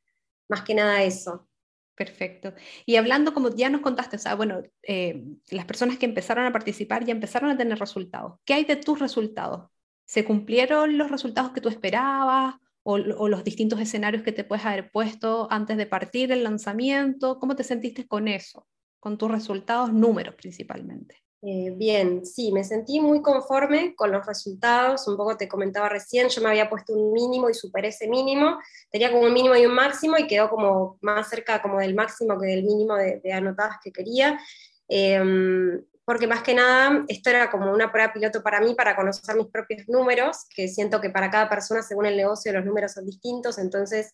más 0.50 0.62
que 0.62 0.76
nada 0.76 1.04
eso. 1.04 1.48
Perfecto. 1.96 2.54
Y 2.86 2.98
hablando, 2.98 3.34
como 3.34 3.50
ya 3.50 3.70
nos 3.72 3.82
contaste, 3.82 4.18
o 4.18 4.20
sea, 4.20 4.36
bueno, 4.36 4.62
eh, 4.84 5.24
las 5.50 5.66
personas 5.66 5.98
que 5.98 6.06
empezaron 6.06 6.46
a 6.46 6.52
participar 6.52 7.04
ya 7.04 7.12
empezaron 7.12 7.50
a 7.50 7.58
tener 7.58 7.80
resultados. 7.80 8.40
¿Qué 8.46 8.54
hay 8.54 8.66
de 8.66 8.76
tus 8.76 9.00
resultados? 9.00 9.72
¿Se 10.06 10.24
cumplieron 10.24 10.96
los 11.00 11.10
resultados 11.10 11.54
que 11.54 11.62
tú 11.62 11.70
esperabas? 11.70 12.54
O, 12.90 13.28
los 13.28 13.44
distintos 13.44 13.82
escenarios 13.82 14.24
que 14.24 14.32
te 14.32 14.46
puedes 14.46 14.66
haber 14.66 14.92
puesto 14.92 15.50
antes 15.52 15.76
de 15.76 15.86
partir 15.86 16.32
el 16.32 16.44
lanzamiento? 16.44 17.38
¿Cómo 17.38 17.54
te 17.54 17.66
sentiste 17.66 18.08
con 18.08 18.30
eso? 18.30 18.66
Con 19.02 19.18
tus 19.18 19.30
resultados, 19.30 19.92
números 19.92 20.36
principalmente. 20.36 21.22
Eh, 21.42 21.74
bien, 21.76 22.26
sí, 22.26 22.54
me 22.54 22.64
sentí 22.64 23.02
muy 23.02 23.22
conforme 23.22 23.94
con 23.94 24.12
los 24.12 24.26
resultados, 24.26 25.06
un 25.08 25.18
poco 25.18 25.36
te 25.36 25.50
comentaba 25.50 25.90
recién, 25.90 26.30
yo 26.30 26.42
me 26.42 26.50
había 26.50 26.70
puesto 26.70 26.94
un 26.94 27.12
mínimo 27.12 27.50
y 27.50 27.54
superé 27.54 27.90
ese 27.90 28.08
mínimo, 28.08 28.58
tenía 28.90 29.12
como 29.12 29.26
un 29.26 29.34
mínimo 29.34 29.56
y 29.56 29.66
un 29.66 29.76
máximo 29.76 30.18
y 30.18 30.26
quedó 30.26 30.50
como 30.50 30.98
más 31.02 31.30
cerca 31.30 31.62
como 31.62 31.80
del 31.80 31.94
máximo 31.94 32.40
que 32.40 32.48
del 32.48 32.64
mínimo 32.64 32.96
de, 32.96 33.22
anotadas 33.34 33.78
que 33.84 33.92
quería. 33.92 34.40
Em, 34.88 35.84
porque 36.08 36.26
más 36.26 36.42
que 36.42 36.54
nada 36.54 37.04
esto 37.10 37.30
era 37.30 37.52
como 37.52 37.70
una 37.70 37.92
prueba 37.92 38.14
piloto 38.14 38.42
para 38.42 38.62
mí, 38.62 38.74
para 38.76 38.96
conocer 38.96 39.36
mis 39.36 39.48
propios 39.48 39.90
números, 39.90 40.46
que 40.56 40.70
siento 40.70 41.02
que 41.02 41.10
para 41.10 41.30
cada 41.30 41.50
persona, 41.50 41.84
según 41.84 42.06
el 42.06 42.16
negocio, 42.16 42.54
los 42.54 42.64
números 42.64 42.94
son 42.94 43.06
distintos, 43.06 43.58
entonces 43.58 44.14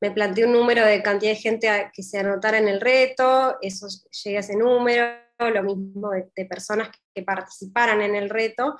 me 0.00 0.12
planteé 0.12 0.46
un 0.46 0.52
número 0.52 0.86
de 0.86 1.02
cantidad 1.02 1.32
de 1.32 1.36
gente 1.36 1.90
que 1.92 2.04
se 2.04 2.20
anotara 2.20 2.58
en 2.58 2.68
el 2.68 2.80
reto, 2.80 3.56
eso 3.60 3.88
llegué 4.22 4.36
a 4.36 4.40
ese 4.40 4.56
número, 4.56 5.04
lo 5.40 5.64
mismo 5.64 6.10
de, 6.10 6.44
personas 6.44 6.90
que 7.12 7.24
participaran 7.24 8.02
en 8.02 8.14
el 8.14 8.30
reto, 8.30 8.76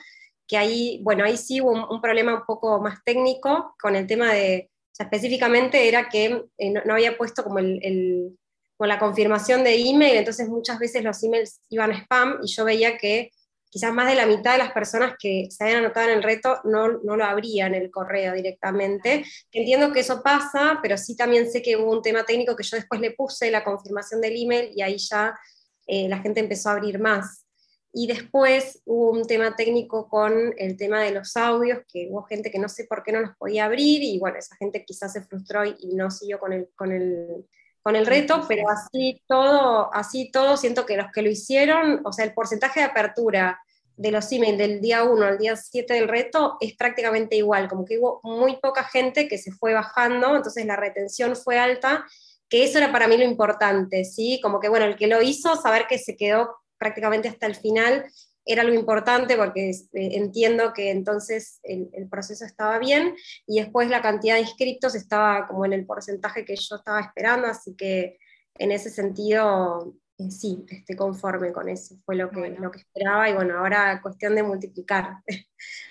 que 0.46 0.56
ahí, 0.56 1.00
bueno, 1.02 1.24
ahí 1.24 1.36
sí 1.36 1.60
hubo 1.60 1.72
un, 1.92 2.00
problema 2.00 2.32
un 2.32 2.46
poco 2.46 2.80
más 2.80 3.02
técnico 3.04 3.74
con 3.82 3.96
el 3.96 4.06
tema 4.06 4.32
de, 4.32 4.70
específicamente 4.96 5.88
era 5.88 6.08
que 6.08 6.44
eh, 6.58 6.70
no, 6.70 6.94
había 6.94 7.18
puesto 7.18 7.42
como 7.42 7.58
el 7.58 8.38
con 8.82 8.88
la 8.88 8.98
confirmación 8.98 9.62
de 9.62 9.76
email, 9.76 10.16
entonces 10.16 10.48
muchas 10.48 10.76
veces 10.80 11.04
los 11.04 11.22
emails 11.22 11.60
iban 11.68 11.92
a 11.92 11.98
spam 11.98 12.40
y 12.42 12.48
yo 12.48 12.64
veía 12.64 12.98
que 12.98 13.30
quizás 13.70 13.94
más 13.94 14.08
de 14.08 14.16
la 14.16 14.26
mitad 14.26 14.54
de 14.54 14.58
las 14.58 14.72
personas 14.72 15.14
que 15.20 15.46
se 15.52 15.62
habían 15.62 15.84
anotado 15.84 16.08
en 16.08 16.16
el 16.16 16.22
reto 16.24 16.58
no, 16.64 16.98
no 17.04 17.16
lo 17.16 17.24
abrían 17.24 17.76
el 17.76 17.92
correo 17.92 18.34
directamente. 18.34 19.24
Entiendo 19.52 19.92
que 19.92 20.00
eso 20.00 20.20
pasa, 20.20 20.80
pero 20.82 20.98
sí 20.98 21.16
también 21.16 21.48
sé 21.48 21.62
que 21.62 21.76
hubo 21.76 21.92
un 21.92 22.02
tema 22.02 22.24
técnico 22.24 22.56
que 22.56 22.64
yo 22.64 22.76
después 22.76 23.00
le 23.00 23.12
puse 23.12 23.52
la 23.52 23.62
confirmación 23.62 24.20
del 24.20 24.34
email 24.34 24.72
y 24.74 24.82
ahí 24.82 24.96
ya 24.98 25.38
eh, 25.86 26.08
la 26.08 26.18
gente 26.18 26.40
empezó 26.40 26.70
a 26.70 26.72
abrir 26.72 26.98
más. 26.98 27.46
Y 27.92 28.08
después 28.08 28.82
hubo 28.84 29.12
un 29.12 29.28
tema 29.28 29.54
técnico 29.54 30.08
con 30.08 30.54
el 30.58 30.76
tema 30.76 31.02
de 31.02 31.12
los 31.12 31.36
audios, 31.36 31.84
que 31.86 32.08
hubo 32.10 32.24
gente 32.24 32.50
que 32.50 32.58
no 32.58 32.68
sé 32.68 32.86
por 32.86 33.04
qué 33.04 33.12
no 33.12 33.20
los 33.20 33.36
podía 33.36 33.66
abrir 33.66 34.02
y 34.02 34.18
bueno, 34.18 34.38
esa 34.38 34.56
gente 34.56 34.84
quizás 34.84 35.12
se 35.12 35.22
frustró 35.22 35.64
y, 35.64 35.76
y 35.78 35.94
no 35.94 36.10
siguió 36.10 36.40
con 36.40 36.52
el, 36.52 36.68
con 36.74 36.90
el 36.90 37.46
con 37.82 37.96
el 37.96 38.06
reto, 38.06 38.44
pero 38.46 38.68
así 38.68 39.22
todo, 39.26 39.92
así 39.92 40.30
todo, 40.30 40.56
siento 40.56 40.86
que 40.86 40.96
los 40.96 41.10
que 41.12 41.22
lo 41.22 41.30
hicieron, 41.30 42.00
o 42.04 42.12
sea, 42.12 42.24
el 42.24 42.32
porcentaje 42.32 42.80
de 42.80 42.86
apertura 42.86 43.60
de 43.96 44.10
los 44.10 44.30
emails 44.32 44.58
del 44.58 44.80
día 44.80 45.04
1 45.04 45.24
al 45.24 45.38
día 45.38 45.56
7 45.56 45.92
del 45.92 46.08
reto 46.08 46.56
es 46.60 46.74
prácticamente 46.76 47.36
igual, 47.36 47.68
como 47.68 47.84
que 47.84 47.98
hubo 47.98 48.20
muy 48.22 48.56
poca 48.56 48.84
gente 48.84 49.28
que 49.28 49.38
se 49.38 49.52
fue 49.52 49.74
bajando, 49.74 50.36
entonces 50.36 50.64
la 50.64 50.76
retención 50.76 51.36
fue 51.36 51.58
alta, 51.58 52.04
que 52.48 52.64
eso 52.64 52.78
era 52.78 52.92
para 52.92 53.08
mí 53.08 53.16
lo 53.16 53.24
importante, 53.24 54.04
¿sí? 54.04 54.40
Como 54.42 54.60
que, 54.60 54.68
bueno, 54.68 54.86
el 54.86 54.96
que 54.96 55.06
lo 55.06 55.22
hizo, 55.22 55.56
saber 55.56 55.86
que 55.88 55.98
se 55.98 56.16
quedó 56.16 56.56
prácticamente 56.78 57.28
hasta 57.28 57.46
el 57.46 57.54
final 57.54 58.04
era 58.44 58.64
lo 58.64 58.74
importante 58.74 59.36
porque 59.36 59.70
eh, 59.70 59.82
entiendo 59.92 60.72
que 60.72 60.90
entonces 60.90 61.60
el, 61.62 62.08
proceso 62.08 62.44
estaba 62.44 62.78
bien 62.78 63.14
y 63.46 63.60
después 63.60 63.88
la 63.88 64.02
cantidad 64.02 64.34
de 64.34 64.42
inscriptos 64.42 64.94
estaba 64.94 65.46
como 65.46 65.64
en 65.64 65.72
el 65.72 65.86
porcentaje 65.86 66.44
que 66.44 66.56
yo 66.56 66.76
estaba 66.76 67.00
esperando, 67.00 67.46
así 67.46 67.74
que 67.76 68.18
en 68.54 68.72
ese 68.72 68.90
sentido 68.90 69.94
sí, 70.30 70.64
esté 70.68 70.96
conforme 70.96 71.52
con 71.52 71.68
eso, 71.68 71.96
fue 72.04 72.16
lo 72.16 72.30
que, 72.30 72.56
lo 72.58 72.70
que 72.70 72.78
esperaba 72.78 73.28
y 73.28 73.34
bueno, 73.34 73.58
ahora 73.58 74.00
cuestión 74.02 74.34
de 74.34 74.42
multiplicar, 74.42 75.18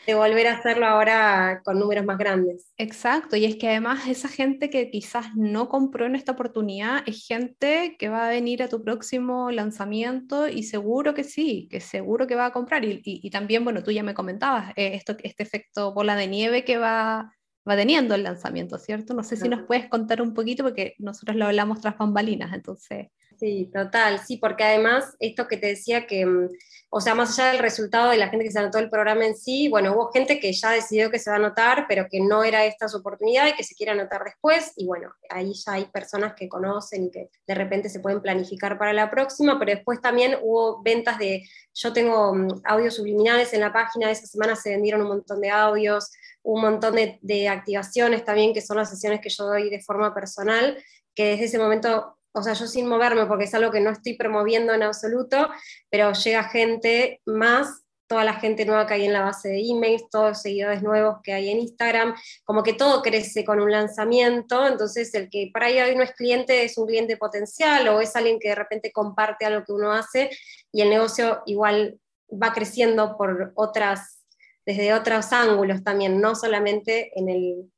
de 0.07 0.13
volver 0.13 0.47
a 0.47 0.57
hacerlo 0.57 0.85
ahora 0.85 1.61
con 1.63 1.79
números 1.79 2.05
más 2.05 2.17
grandes. 2.17 2.71
Exacto, 2.77 3.35
y 3.35 3.45
es 3.45 3.55
que 3.55 3.69
además 3.69 4.07
esa 4.07 4.27
gente 4.27 4.69
que 4.69 4.89
quizás 4.89 5.35
no 5.35 5.69
compró 5.69 6.05
en 6.05 6.15
esta 6.15 6.31
oportunidad 6.31 7.03
es 7.05 7.25
gente 7.25 7.95
que 7.97 8.09
va 8.09 8.27
a 8.27 8.29
venir 8.29 8.63
a 8.63 8.69
tu 8.69 8.83
próximo 8.83 9.51
lanzamiento 9.51 10.47
y 10.47 10.63
seguro 10.63 11.13
que 11.13 11.23
sí, 11.23 11.67
que 11.69 11.79
seguro 11.79 12.27
que 12.27 12.35
va 12.35 12.47
a 12.47 12.51
comprar 12.51 12.85
y, 12.85 13.01
y, 13.03 13.29
también, 13.29 13.63
bueno, 13.63 13.83
tú 13.83 13.91
ya 13.91 14.03
me 14.03 14.13
comentabas, 14.13 14.71
eh, 14.75 14.91
esto, 14.95 15.15
este 15.23 15.43
efecto 15.43 15.93
bola 15.93 16.15
de 16.15 16.27
nieve 16.27 16.63
que 16.63 16.77
va 16.77 17.33
va 17.67 17.75
teniendo 17.75 18.15
el 18.15 18.23
lanzamiento, 18.23 18.77
¿cierto? 18.77 19.13
No 19.13 19.23
sé 19.23 19.37
si 19.37 19.47
nos 19.47 19.63
puedes 19.63 19.87
contar 19.87 20.21
un 20.21 20.33
poquito, 20.33 20.63
porque 20.63 20.95
nosotros 20.97 21.35
lo 21.35 21.45
hablamos 21.45 21.81
tras 21.81 21.97
bambalinas, 21.97 22.53
entonces 22.53 23.09
Sí, 23.41 23.71
total, 23.73 24.19
sí, 24.19 24.37
porque 24.37 24.63
además 24.63 25.15
esto 25.19 25.47
que 25.47 25.57
te 25.57 25.65
decía 25.65 26.05
que, 26.05 26.27
mm, 26.27 26.47
o 26.91 27.01
sea, 27.01 27.15
más 27.15 27.39
allá 27.39 27.49
del 27.49 27.57
resultado 27.57 28.11
de 28.11 28.17
la 28.17 28.29
gente 28.29 28.45
que 28.45 28.51
se 28.51 28.59
anotó 28.59 28.77
el 28.77 28.91
programa 28.91 29.25
en 29.25 29.35
sí, 29.35 29.67
bueno, 29.67 29.93
hubo 29.95 30.11
gente 30.11 30.39
que 30.39 30.53
ya 30.53 30.69
decidió 30.69 31.09
que 31.09 31.17
se 31.17 31.31
va 31.31 31.37
a 31.37 31.39
anotar, 31.39 31.87
pero 31.89 32.05
que 32.07 32.19
no 32.19 32.43
era 32.43 32.65
esta 32.65 32.87
su 32.87 32.97
oportunidad 32.97 33.47
y 33.47 33.53
que 33.53 33.63
se 33.63 33.73
quiere 33.73 33.93
anotar 33.93 34.23
después, 34.23 34.73
y 34.75 34.85
bueno, 34.85 35.11
ahí 35.27 35.53
ya 35.55 35.73
hay 35.73 35.85
personas 35.85 36.35
que 36.35 36.47
conocen 36.47 37.05
y 37.05 37.09
que 37.09 37.29
de 37.47 37.55
repente 37.55 37.89
se 37.89 37.99
pueden 37.99 38.21
planificar 38.21 38.77
para 38.77 38.93
la 38.93 39.09
próxima, 39.09 39.57
pero 39.57 39.71
después 39.71 39.99
también 40.01 40.37
hubo 40.43 40.83
ventas 40.83 41.17
de, 41.17 41.41
yo 41.73 41.93
tengo 41.93 42.35
mm, 42.35 42.61
audios 42.65 42.93
subliminales 42.93 43.53
en 43.53 43.61
la 43.61 43.73
página, 43.73 44.11
esa 44.11 44.27
semana 44.27 44.55
se 44.55 44.69
vendieron 44.69 45.01
un 45.01 45.07
montón 45.07 45.41
de 45.41 45.49
audios, 45.49 46.11
un 46.43 46.61
montón 46.61 46.93
de, 46.93 47.17
de 47.23 47.49
activaciones 47.49 48.23
también, 48.23 48.53
que 48.53 48.61
son 48.61 48.77
las 48.77 48.91
sesiones 48.91 49.19
que 49.19 49.29
yo 49.29 49.45
doy 49.45 49.71
de 49.71 49.81
forma 49.81 50.13
personal, 50.13 50.77
que 51.15 51.31
desde 51.31 51.45
ese 51.45 51.57
momento 51.57 52.19
o 52.33 52.41
sea, 52.41 52.53
yo 52.53 52.67
sin 52.67 52.87
moverme 52.87 53.25
porque 53.25 53.45
es 53.45 53.53
algo 53.53 53.71
que 53.71 53.81
no 53.81 53.89
estoy 53.89 54.15
promoviendo 54.15 54.73
en 54.73 54.83
absoluto, 54.83 55.49
pero 55.89 56.13
llega 56.13 56.43
gente 56.45 57.21
más, 57.25 57.83
toda 58.07 58.23
la 58.23 58.33
gente 58.33 58.65
nueva 58.65 58.87
que 58.87 58.95
hay 58.95 59.05
en 59.05 59.13
la 59.13 59.21
base 59.21 59.49
de 59.49 59.61
emails, 59.61 60.09
todos 60.09 60.29
los 60.29 60.41
seguidores 60.41 60.81
nuevos 60.81 61.17
que 61.23 61.33
hay 61.33 61.49
en 61.49 61.59
Instagram, 61.59 62.15
como 62.43 62.63
que 62.63 62.73
todo 62.73 63.01
crece 63.01 63.45
con 63.45 63.59
un 63.59 63.71
lanzamiento, 63.71 64.67
entonces 64.67 65.13
el 65.13 65.29
que 65.29 65.49
para 65.53 65.67
ahí 65.67 65.79
hoy 65.79 65.95
no 65.95 66.03
es 66.03 66.11
cliente 66.11 66.63
es 66.63 66.77
un 66.77 66.87
cliente 66.87 67.17
potencial 67.17 67.87
o 67.89 68.01
es 68.01 68.15
alguien 68.15 68.39
que 68.39 68.49
de 68.49 68.55
repente 68.55 68.91
comparte 68.91 69.45
algo 69.45 69.65
que 69.65 69.73
uno 69.73 69.91
hace 69.91 70.29
y 70.71 70.81
el 70.81 70.89
negocio 70.89 71.41
igual 71.45 71.99
va 72.31 72.53
creciendo 72.53 73.17
por 73.17 73.51
otras, 73.55 74.23
desde 74.65 74.93
otros 74.93 75.31
ángulos 75.33 75.83
también, 75.83 76.21
no 76.21 76.35
solamente 76.35 77.17
en 77.17 77.29
el, 77.29 77.71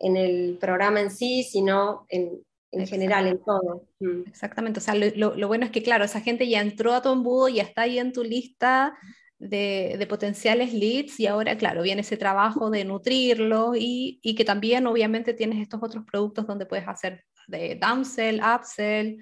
en 0.00 0.16
el 0.16 0.56
programa 0.60 1.00
en 1.00 1.10
sí, 1.10 1.44
sino 1.44 2.06
en, 2.08 2.44
en 2.72 2.86
general, 2.86 3.26
en 3.26 3.42
todo. 3.42 3.88
Mm. 3.98 4.28
Exactamente, 4.28 4.78
o 4.78 4.82
sea, 4.82 4.94
lo, 4.94 5.48
bueno 5.48 5.64
es 5.64 5.70
que, 5.70 5.82
claro, 5.82 6.04
esa 6.04 6.20
gente 6.20 6.48
ya 6.48 6.60
entró 6.60 6.94
a 6.94 7.02
tu 7.02 7.10
embudo, 7.12 7.48
y 7.48 7.60
está 7.60 7.82
ahí 7.82 7.98
en 7.98 8.12
tu 8.12 8.22
lista 8.22 8.96
de, 9.38 10.06
potenciales 10.08 10.72
leads 10.72 11.18
y 11.18 11.26
ahora, 11.26 11.56
claro, 11.56 11.82
viene 11.82 12.02
ese 12.02 12.16
trabajo 12.16 12.70
de 12.70 12.84
nutrirlo 12.84 13.72
y, 13.74 14.20
que 14.36 14.44
también 14.44 14.86
obviamente 14.86 15.34
tienes 15.34 15.60
estos 15.60 15.82
otros 15.82 16.04
productos 16.04 16.46
donde 16.46 16.66
puedes 16.66 16.86
hacer 16.86 17.24
de 17.48 17.76
downsell, 17.80 18.40
upsell, 18.40 19.18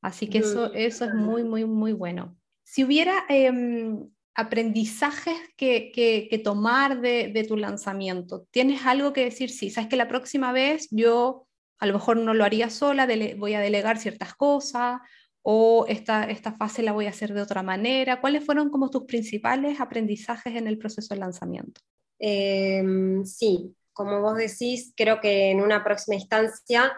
así 0.00 0.28
que 0.28 0.38
eso, 0.38 0.72
eso 0.72 1.04
es 1.04 1.14
muy, 1.14 1.42
muy, 1.42 1.64
muy 1.64 1.92
bueno. 1.92 2.36
Si 2.62 2.84
hubiera 2.84 3.24
em, 3.28 4.08
aprendizajes 4.34 5.36
que, 5.56 5.90
que, 5.92 6.38
tomar 6.38 7.00
de, 7.00 7.28
de 7.28 7.44
tu 7.44 7.56
lanzamiento, 7.56 8.46
¿tienes 8.50 8.86
algo 8.86 9.12
que 9.12 9.24
decir? 9.24 9.50
Sí, 9.50 9.70
sabes 9.70 9.90
que 9.90 9.96
la 9.96 10.08
próxima 10.08 10.52
vez 10.52 10.86
yo 10.90 11.48
a 11.82 11.86
lo 11.86 11.94
mejor 11.94 12.16
no 12.16 12.32
lo 12.32 12.44
haría 12.44 12.70
sola, 12.70 13.08
voy 13.36 13.54
a 13.54 13.60
delegar 13.60 13.98
ciertas 13.98 14.34
cosas 14.36 15.00
o 15.42 15.84
esta, 15.88 16.30
esta 16.30 16.52
fase 16.52 16.80
la 16.80 16.92
voy 16.92 17.06
a 17.06 17.10
hacer 17.10 17.34
de 17.34 17.42
otra 17.42 17.64
manera. 17.64 18.20
¿Cuáles 18.20 18.46
fueron 18.46 18.70
como 18.70 18.88
tus 18.88 19.02
principales 19.02 19.80
aprendizajes 19.80 20.54
en 20.54 20.68
el 20.68 20.78
proceso 20.78 21.12
de 21.12 21.18
lanzamiento? 21.18 21.80
Em, 22.20 23.24
sí, 23.24 23.74
como 23.92 24.20
vos 24.20 24.36
decís, 24.36 24.92
creo 24.96 25.20
que 25.20 25.50
en 25.50 25.60
una 25.60 25.82
próxima 25.82 26.14
instancia, 26.14 26.92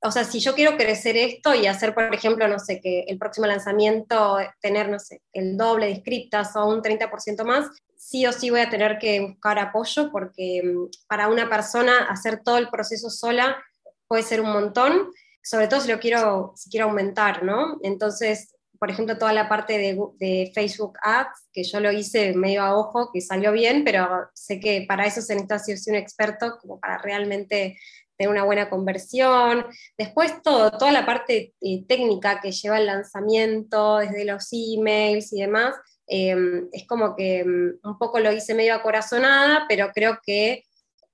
o 0.00 0.10
sea, 0.10 0.24
si 0.24 0.40
yo 0.40 0.54
quiero 0.54 0.78
crecer 0.78 1.18
esto 1.18 1.54
y 1.54 1.66
hacer, 1.66 1.92
por 1.92 2.14
ejemplo, 2.14 2.48
no 2.48 2.58
sé, 2.58 2.80
que 2.80 3.00
el 3.08 3.18
próximo 3.18 3.46
lanzamiento 3.46 4.38
tener, 4.62 4.88
no 4.88 4.98
sé, 4.98 5.20
el 5.34 5.58
doble 5.58 5.84
de 5.84 5.92
inscriptas 5.92 6.56
o 6.56 6.66
un 6.66 6.80
30% 6.80 7.44
más, 7.44 7.66
sí 7.94 8.24
o 8.24 8.32
sí 8.32 8.48
voy 8.48 8.60
a 8.60 8.70
tener 8.70 8.98
que 8.98 9.20
buscar 9.20 9.58
apoyo 9.58 10.10
porque 10.10 10.62
mm, 10.64 10.86
para 11.06 11.28
una 11.28 11.50
persona 11.50 12.06
hacer 12.08 12.40
todo 12.42 12.56
el 12.56 12.70
proceso 12.70 13.10
sola 13.10 13.62
puede 14.10 14.24
ser 14.24 14.40
un 14.40 14.50
montón, 14.50 15.12
sobre 15.40 15.68
todo 15.68 15.80
si 15.80 15.88
lo 15.88 16.00
quiero, 16.00 16.52
si 16.56 16.68
quiero 16.68 16.86
aumentar, 16.86 17.44
¿no? 17.44 17.78
Entonces, 17.84 18.56
por 18.76 18.90
ejemplo, 18.90 19.16
toda 19.16 19.32
la 19.32 19.48
parte 19.48 19.78
de, 19.78 20.50
Facebook 20.52 20.98
Ads, 21.00 21.48
que 21.52 21.62
yo 21.62 21.78
lo 21.78 21.92
hice 21.92 22.34
medio 22.34 22.62
a 22.62 22.76
ojo, 22.76 23.12
que 23.12 23.20
salió 23.20 23.52
bien, 23.52 23.84
pero 23.84 24.28
sé 24.34 24.58
que 24.58 24.84
para 24.88 25.06
eso 25.06 25.22
se 25.22 25.34
necesita 25.34 25.58
ser 25.60 25.78
un 25.86 25.94
experto 25.94 26.58
como 26.60 26.80
para 26.80 26.98
realmente 26.98 27.78
tener 28.16 28.32
una 28.32 28.42
buena 28.42 28.68
conversión. 28.68 29.64
Después 29.96 30.42
todo, 30.42 30.72
toda 30.72 30.90
la 30.90 31.06
parte 31.06 31.54
eh, 31.60 31.84
técnica 31.86 32.40
que 32.40 32.50
lleva 32.50 32.78
el 32.78 32.86
lanzamiento, 32.86 33.98
desde 33.98 34.24
los 34.24 34.48
emails 34.50 35.32
y 35.32 35.42
demás, 35.42 35.76
Em, 36.12 36.68
es 36.72 36.88
como 36.88 37.14
que 37.14 37.44
mm, 37.44 37.88
un 37.88 37.98
poco 37.98 38.18
lo 38.18 38.32
hice 38.32 38.52
medio 38.52 38.74
acorazonada, 38.74 39.66
pero 39.68 39.92
creo 39.94 40.18
que 40.24 40.64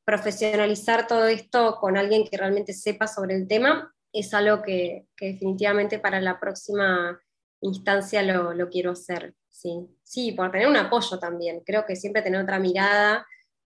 profesionalizar 0.06 1.08
todo 1.08 1.26
esto 1.26 1.76
con 1.80 1.96
alguien 1.96 2.24
que 2.24 2.36
realmente 2.36 2.72
sepa 2.72 3.08
sobre 3.08 3.34
el 3.34 3.48
tema 3.48 3.92
es 4.12 4.32
algo 4.32 4.62
que, 4.62 5.08
definitivamente 5.20 5.98
para 5.98 6.20
la 6.20 6.38
próxima 6.40 7.20
instancia 7.60 8.22
lo, 8.22 8.70
quiero 8.70 8.92
hacer. 8.92 9.34
Sí. 9.50 9.88
sí, 10.04 10.32
por 10.32 10.52
tener 10.52 10.68
un 10.68 10.76
apoyo 10.76 11.18
también. 11.18 11.60
Creo 11.64 11.84
que 11.86 11.96
siempre 11.96 12.22
tener 12.22 12.40
otra 12.40 12.58
mirada 12.58 13.26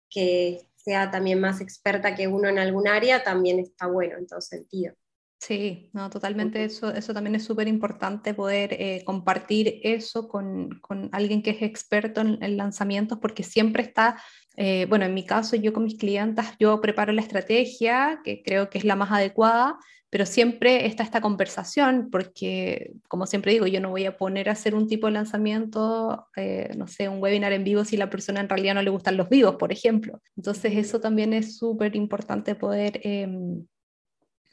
que 0.08 0.60
sea 0.76 1.10
también 1.10 1.40
más 1.40 1.60
experta 1.60 2.14
que 2.14 2.28
uno 2.28 2.48
en 2.48 2.58
algún 2.58 2.86
área 2.86 3.22
también 3.22 3.58
está 3.58 3.86
bueno 3.86 4.16
en 4.18 4.26
todo 4.26 4.40
sentido. 4.40 4.94
Sí, 5.40 5.88
no, 5.94 6.10
totalmente 6.10 6.62
eso, 6.64 6.92
eso 6.92 7.14
también 7.14 7.34
es 7.34 7.44
súper 7.44 7.66
importante 7.66 8.34
poder 8.34 8.74
eh, 8.74 9.02
compartir 9.06 9.80
eso 9.82 10.28
con, 10.28 10.68
con, 10.80 11.08
alguien 11.12 11.42
que 11.42 11.50
es 11.50 11.62
experto 11.62 12.20
en, 12.20 12.56
lanzamientos 12.58 13.18
porque 13.18 13.42
siempre 13.42 13.82
está, 13.82 14.20
eh, 14.56 14.84
bueno, 14.90 15.06
en 15.06 15.14
mi 15.14 15.24
caso 15.24 15.56
yo 15.56 15.72
con 15.72 15.84
mis 15.84 15.96
clientes 15.96 16.44
yo 16.58 16.78
preparo 16.82 17.14
la 17.14 17.22
estrategia 17.22 18.20
que 18.22 18.42
creo 18.42 18.68
que 18.68 18.76
es 18.76 18.84
la 18.84 18.96
más 18.96 19.10
adecuada, 19.12 19.78
pero 20.10 20.26
siempre 20.26 20.84
está 20.86 21.04
esta 21.04 21.22
conversación 21.22 22.10
porque, 22.12 22.92
como 23.08 23.26
siempre 23.26 23.52
digo, 23.52 23.66
yo 23.66 23.80
no 23.80 23.88
voy 23.88 24.04
a 24.04 24.18
poner 24.18 24.50
a 24.50 24.52
hacer 24.52 24.74
un 24.74 24.88
tipo 24.88 25.06
de 25.06 25.14
lanzamiento, 25.14 26.26
eh, 26.36 26.70
no 26.76 26.86
sé, 26.86 27.08
un 27.08 27.22
webinar 27.22 27.52
en 27.54 27.64
vivo 27.64 27.86
si 27.86 27.96
la 27.96 28.10
persona 28.10 28.40
en 28.40 28.48
realidad 28.50 28.74
no 28.74 28.82
le 28.82 28.90
gustan 28.90 29.16
los 29.16 29.30
vivos, 29.30 29.56
por 29.56 29.72
ejemplo. 29.72 30.20
Entonces 30.36 30.76
eso 30.76 31.00
también 31.00 31.32
es 31.32 31.56
súper 31.56 31.96
importante 31.96 32.54
poder 32.54 33.00
em, 33.04 33.64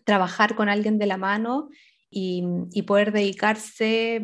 trabajar 0.08 0.56
con 0.56 0.70
alguien 0.70 0.98
de 0.98 1.06
la 1.06 1.18
mano 1.18 1.68
y, 2.10 2.42
poder 2.84 3.12
dedicarse 3.12 4.24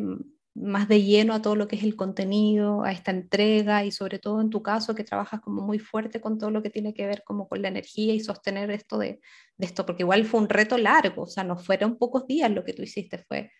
más 0.54 0.88
de 0.88 1.02
lleno 1.02 1.34
a 1.34 1.42
todo 1.42 1.56
lo 1.56 1.68
que 1.68 1.76
es 1.76 1.82
el 1.82 1.94
contenido, 1.94 2.84
a 2.84 2.90
esta 2.90 3.10
entrega 3.10 3.84
y 3.84 3.92
sobre 3.92 4.18
todo 4.18 4.40
en 4.40 4.48
tu 4.48 4.62
caso 4.62 4.94
que 4.94 5.04
trabajas 5.04 5.42
como 5.42 5.60
muy 5.60 5.78
fuerte 5.78 6.22
con 6.22 6.38
todo 6.38 6.50
lo 6.50 6.62
que 6.62 6.70
tiene 6.70 6.94
que 6.94 7.06
ver 7.06 7.22
como 7.22 7.48
con 7.48 7.60
la 7.60 7.68
energía 7.68 8.14
y 8.14 8.20
sostener 8.20 8.70
esto 8.70 8.96
de, 8.96 9.20
esto, 9.58 9.84
porque 9.84 10.04
igual 10.04 10.24
fue 10.24 10.40
un 10.40 10.48
reto 10.48 10.78
largo, 10.78 11.24
o 11.24 11.26
sea, 11.26 11.44
no 11.44 11.58
fueron 11.58 11.98
pocos 11.98 12.26
días 12.26 12.50
lo 12.50 12.64
que 12.64 12.72
tú 12.72 12.80
hiciste, 12.80 13.18
fue, 13.18 13.50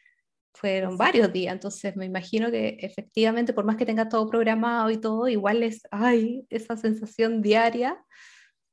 fueron 0.55 0.97
varios 0.97 1.31
días, 1.31 1.53
entonces 1.53 1.95
me 1.95 2.07
imagino 2.07 2.51
que 2.51 2.79
efectivamente 2.81 3.53
por 3.53 3.67
más 3.67 3.77
que 3.77 3.85
tengas 3.85 4.09
todo 4.09 4.31
programado 4.31 4.91
y 4.91 4.97
todo, 4.97 5.29
igual 5.29 5.63
es, 5.63 5.83
ay, 5.91 6.47
esa 6.49 6.79
sensación 6.79 7.43
diaria 7.43 8.03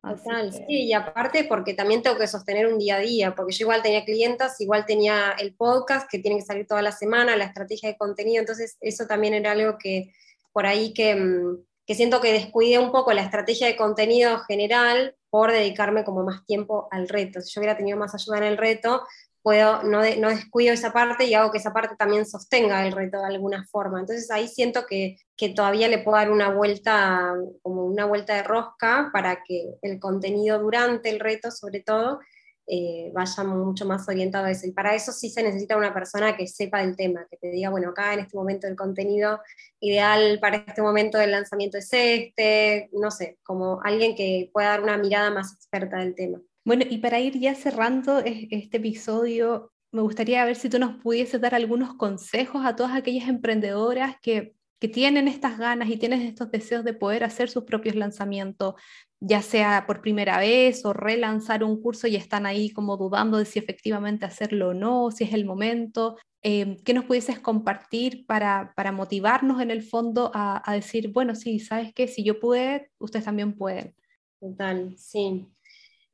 Total, 0.01 0.51
sí, 0.51 0.63
y 0.67 0.93
aparte 0.93 1.43
porque 1.43 1.75
también 1.75 2.01
tengo 2.01 2.17
que 2.17 2.25
sostener 2.25 2.65
un 2.65 2.79
día 2.79 2.95
a 2.95 2.99
día, 2.99 3.35
porque 3.35 3.53
yo 3.53 3.65
igual 3.65 3.83
tenía 3.83 4.03
clientas, 4.03 4.59
igual 4.59 4.85
tenía 4.87 5.33
el 5.39 5.53
podcast 5.53 6.09
que 6.09 6.17
tiene 6.17 6.37
que 6.37 6.45
salir 6.45 6.65
toda 6.65 6.81
la 6.81 6.91
semana, 6.91 7.37
la 7.37 7.45
estrategia 7.45 7.87
de 7.87 7.97
contenido, 7.97 8.39
entonces 8.39 8.77
eso 8.81 9.05
también 9.05 9.35
era 9.35 9.51
algo 9.51 9.77
que 9.77 10.11
por 10.53 10.65
ahí 10.65 10.93
que, 10.93 11.15
mm, 11.15 11.63
que 11.85 11.93
siento 11.95 12.19
que 12.19 12.33
descuidé 12.33 12.79
un 12.79 12.91
poco 12.91 13.13
la 13.13 13.21
estrategia 13.21 13.67
de 13.67 13.75
contenido 13.75 14.39
general 14.39 15.15
por 15.29 15.51
dedicarme 15.51 16.03
como 16.03 16.23
más 16.23 16.45
tiempo 16.45 16.87
al 16.91 17.07
reto. 17.07 17.41
Si 17.41 17.53
yo 17.53 17.61
hubiera 17.61 17.77
tenido 17.77 17.97
más 17.97 18.15
ayuda 18.15 18.39
en 18.39 18.43
el 18.45 18.57
reto, 18.57 19.03
puedo, 19.43 19.83
no, 19.83 20.01
no, 20.19 20.29
descuido 20.29 20.73
esa 20.73 20.93
parte 20.93 21.25
y 21.25 21.33
hago 21.33 21.51
que 21.51 21.57
esa 21.57 21.73
parte 21.73 21.95
también 21.97 22.25
sostenga 22.25 22.85
el 22.85 22.91
reto 22.91 23.19
de 23.19 23.27
alguna 23.27 23.65
forma. 23.71 23.99
Entonces 23.99 24.29
ahí 24.31 24.47
siento 24.47 24.85
que, 24.85 25.17
que, 25.37 25.49
todavía 25.49 25.87
le 25.87 25.99
puedo 25.99 26.17
dar 26.17 26.31
una 26.31 26.49
vuelta, 26.49 27.33
como 27.61 27.85
una 27.85 28.05
vuelta 28.05 28.35
de 28.35 28.43
rosca 28.43 29.09
para 29.13 29.43
que 29.43 29.75
el 29.81 29.99
contenido 29.99 30.59
durante 30.59 31.09
el 31.09 31.19
reto, 31.19 31.51
sobre 31.51 31.81
todo, 31.81 32.19
eh, 32.67 33.11
vaya 33.13 33.43
mucho 33.43 33.85
más 33.85 34.07
orientado 34.07 34.45
a 34.45 34.51
eso. 34.51 34.67
Y 34.67 34.71
para 34.71 34.95
eso 34.95 35.11
sí 35.11 35.29
se 35.29 35.43
necesita 35.43 35.75
una 35.75 35.93
persona 35.93 36.37
que 36.37 36.47
sepa 36.47 36.79
del 36.79 36.95
tema, 36.95 37.27
que 37.29 37.37
te 37.37 37.51
diga, 37.51 37.69
bueno, 37.69 37.89
acá 37.89 38.13
en 38.13 38.21
este 38.21 38.37
momento 38.37 38.67
el 38.67 38.75
contenido 38.75 39.41
ideal 39.79 40.39
para 40.39 40.57
este 40.57 40.81
momento 40.81 41.17
del 41.17 41.31
lanzamiento 41.31 41.77
es 41.77 41.89
este, 41.91 42.89
no 42.93 43.11
sé, 43.11 43.39
como 43.43 43.81
alguien 43.83 44.15
que 44.15 44.49
pueda 44.53 44.69
dar 44.69 44.83
una 44.83 44.97
mirada 44.97 45.31
más 45.31 45.53
experta 45.53 45.97
del 45.97 46.15
tema. 46.15 46.41
Bueno, 46.63 46.85
y 46.89 46.99
para 46.99 47.19
ir 47.19 47.39
ya 47.39 47.55
cerrando 47.55 48.19
este 48.19 48.77
episodio, 48.77 49.71
me 49.91 50.01
gustaría 50.01 50.45
ver 50.45 50.55
si 50.55 50.69
tú 50.69 50.77
nos 50.79 51.01
pudieses 51.01 51.41
dar 51.41 51.55
algunos 51.55 51.95
consejos 51.95 52.63
a 52.65 52.75
todas 52.75 52.95
aquellas 52.95 53.27
emprendedoras 53.27 54.15
que, 54.21 54.53
que 54.79 54.87
tienen 54.87 55.27
estas 55.27 55.57
ganas 55.57 55.89
y 55.89 55.97
tienen 55.97 56.21
estos 56.21 56.51
deseos 56.51 56.83
de 56.83 56.93
poder 56.93 57.23
hacer 57.23 57.49
sus 57.49 57.63
propios 57.63 57.95
lanzamientos, 57.95 58.75
ya 59.19 59.41
sea 59.41 59.85
por 59.87 60.01
primera 60.01 60.37
vez 60.37 60.85
o 60.85 60.93
relanzar 60.93 61.63
un 61.63 61.81
curso 61.81 62.07
y 62.07 62.15
están 62.15 62.45
ahí 62.45 62.69
como 62.69 62.95
dudando 62.95 63.37
de 63.37 63.45
si 63.45 63.57
efectivamente 63.57 64.25
hacerlo 64.25 64.69
o 64.69 64.73
no, 64.73 65.09
si 65.09 65.23
es 65.23 65.33
el 65.33 65.45
momento. 65.45 66.17
Eh, 66.43 66.77
¿Qué 66.85 66.93
nos 66.93 67.05
pudieses 67.05 67.39
compartir 67.39 68.25
para, 68.27 68.73
para 68.75 68.91
motivarnos 68.91 69.61
en 69.61 69.71
el 69.71 69.81
fondo 69.83 70.31
a, 70.33 70.61
a 70.69 70.73
decir, 70.75 71.11
bueno, 71.11 71.33
sí, 71.35 71.59
sabes 71.59 71.91
qué, 71.93 72.07
si 72.07 72.23
yo 72.23 72.39
pude, 72.39 72.91
ustedes 72.99 73.25
también 73.25 73.55
pueden? 73.55 73.95
Total, 74.39 74.95
sí. 74.97 75.47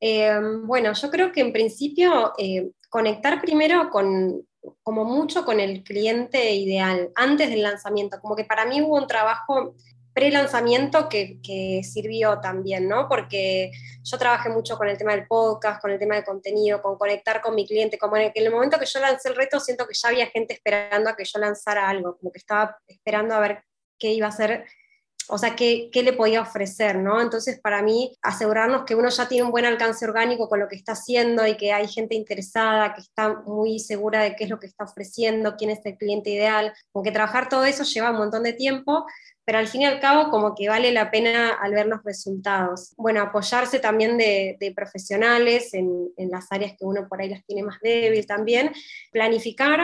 Em, 0.00 0.66
bueno, 0.66 0.92
yo 0.92 1.10
creo 1.10 1.32
que 1.32 1.40
en 1.40 1.52
principio 1.52 2.32
eh, 2.38 2.70
conectar 2.88 3.40
primero 3.40 3.90
con, 3.90 4.46
como 4.82 5.04
mucho 5.04 5.44
con 5.44 5.60
el 5.60 5.82
cliente 5.82 6.54
ideal, 6.54 7.10
antes 7.14 7.50
del 7.50 7.62
lanzamiento, 7.62 8.20
como 8.20 8.36
que 8.36 8.44
para 8.44 8.64
mí 8.64 8.80
hubo 8.80 8.96
un 8.96 9.06
trabajo 9.06 9.74
pre-lanzamiento 10.12 11.08
que, 11.08 11.40
que, 11.42 11.82
sirvió 11.84 12.40
también, 12.40 12.88
¿no? 12.88 13.08
Porque 13.08 13.70
yo 14.02 14.18
trabajé 14.18 14.48
mucho 14.48 14.76
con 14.76 14.88
el 14.88 14.98
tema 14.98 15.12
del 15.12 15.28
podcast, 15.28 15.80
con 15.80 15.92
el 15.92 15.98
tema 15.98 16.16
de 16.16 16.24
contenido, 16.24 16.82
con 16.82 16.98
conectar 16.98 17.40
con 17.40 17.54
mi 17.54 17.66
cliente, 17.66 17.98
como 17.98 18.16
en 18.16 18.32
el 18.34 18.50
momento 18.50 18.78
que 18.80 18.86
yo 18.86 18.98
lancé 18.98 19.28
el 19.28 19.36
reto 19.36 19.60
siento 19.60 19.86
que 19.86 19.94
ya 19.94 20.08
había 20.08 20.26
gente 20.26 20.54
esperando 20.54 21.10
a 21.10 21.16
que 21.16 21.24
yo 21.24 21.38
lanzara 21.38 21.88
algo, 21.88 22.16
como 22.18 22.32
que 22.32 22.38
estaba 22.38 22.76
esperando 22.88 23.34
a 23.34 23.40
ver 23.40 23.62
qué 23.96 24.12
iba 24.12 24.26
a 24.26 24.32
ser 24.32 24.64
o 25.28 25.38
sea, 25.38 25.54
qué, 25.54 25.90
qué, 25.92 26.02
le 26.02 26.12
podía 26.12 26.40
ofrecer, 26.40 26.96
¿no? 26.96 27.20
Entonces, 27.20 27.60
para 27.60 27.82
mí, 27.82 28.16
asegurarnos 28.22 28.84
que 28.84 28.94
uno 28.94 29.08
ya 29.10 29.28
tiene 29.28 29.44
un 29.44 29.50
buen 29.50 29.66
alcance 29.66 30.04
orgánico 30.04 30.48
con 30.48 30.60
lo 30.60 30.68
que 30.68 30.76
está 30.76 30.92
haciendo 30.92 31.46
y 31.46 31.56
que 31.56 31.72
hay 31.72 31.86
gente 31.86 32.14
interesada, 32.14 32.94
que 32.94 33.02
está 33.02 33.42
muy 33.46 33.78
segura 33.78 34.22
de 34.22 34.36
qué 34.36 34.44
es 34.44 34.50
lo 34.50 34.58
que 34.58 34.66
está 34.66 34.84
ofreciendo, 34.84 35.56
quién 35.56 35.70
es 35.70 35.80
el 35.84 35.96
cliente 35.96 36.30
ideal, 36.30 36.72
aunque 36.94 37.12
trabajar 37.12 37.48
todo 37.48 37.64
eso 37.64 37.84
lleva 37.84 38.10
un 38.10 38.18
montón 38.18 38.42
de 38.42 38.54
tiempo, 38.54 39.06
pero 39.44 39.58
al 39.58 39.68
fin 39.68 39.82
y 39.82 39.86
al 39.86 39.98
cabo 39.98 40.30
como 40.30 40.54
que 40.54 40.68
vale 40.68 40.92
la 40.92 41.10
pena 41.10 41.54
al 41.54 41.72
ver 41.72 41.86
los 41.86 42.02
resultados. 42.04 42.92
Bueno, 42.98 43.22
apoyarse 43.22 43.78
también 43.78 44.18
de, 44.18 44.72
profesionales 44.76 45.72
en, 45.72 46.10
en, 46.18 46.30
las 46.30 46.52
áreas 46.52 46.72
que 46.78 46.84
uno 46.84 47.08
por 47.08 47.20
ahí 47.20 47.30
las 47.30 47.44
tiene 47.46 47.62
más 47.62 47.78
débil 47.80 48.26
también, 48.26 48.72
planificar 49.10 49.80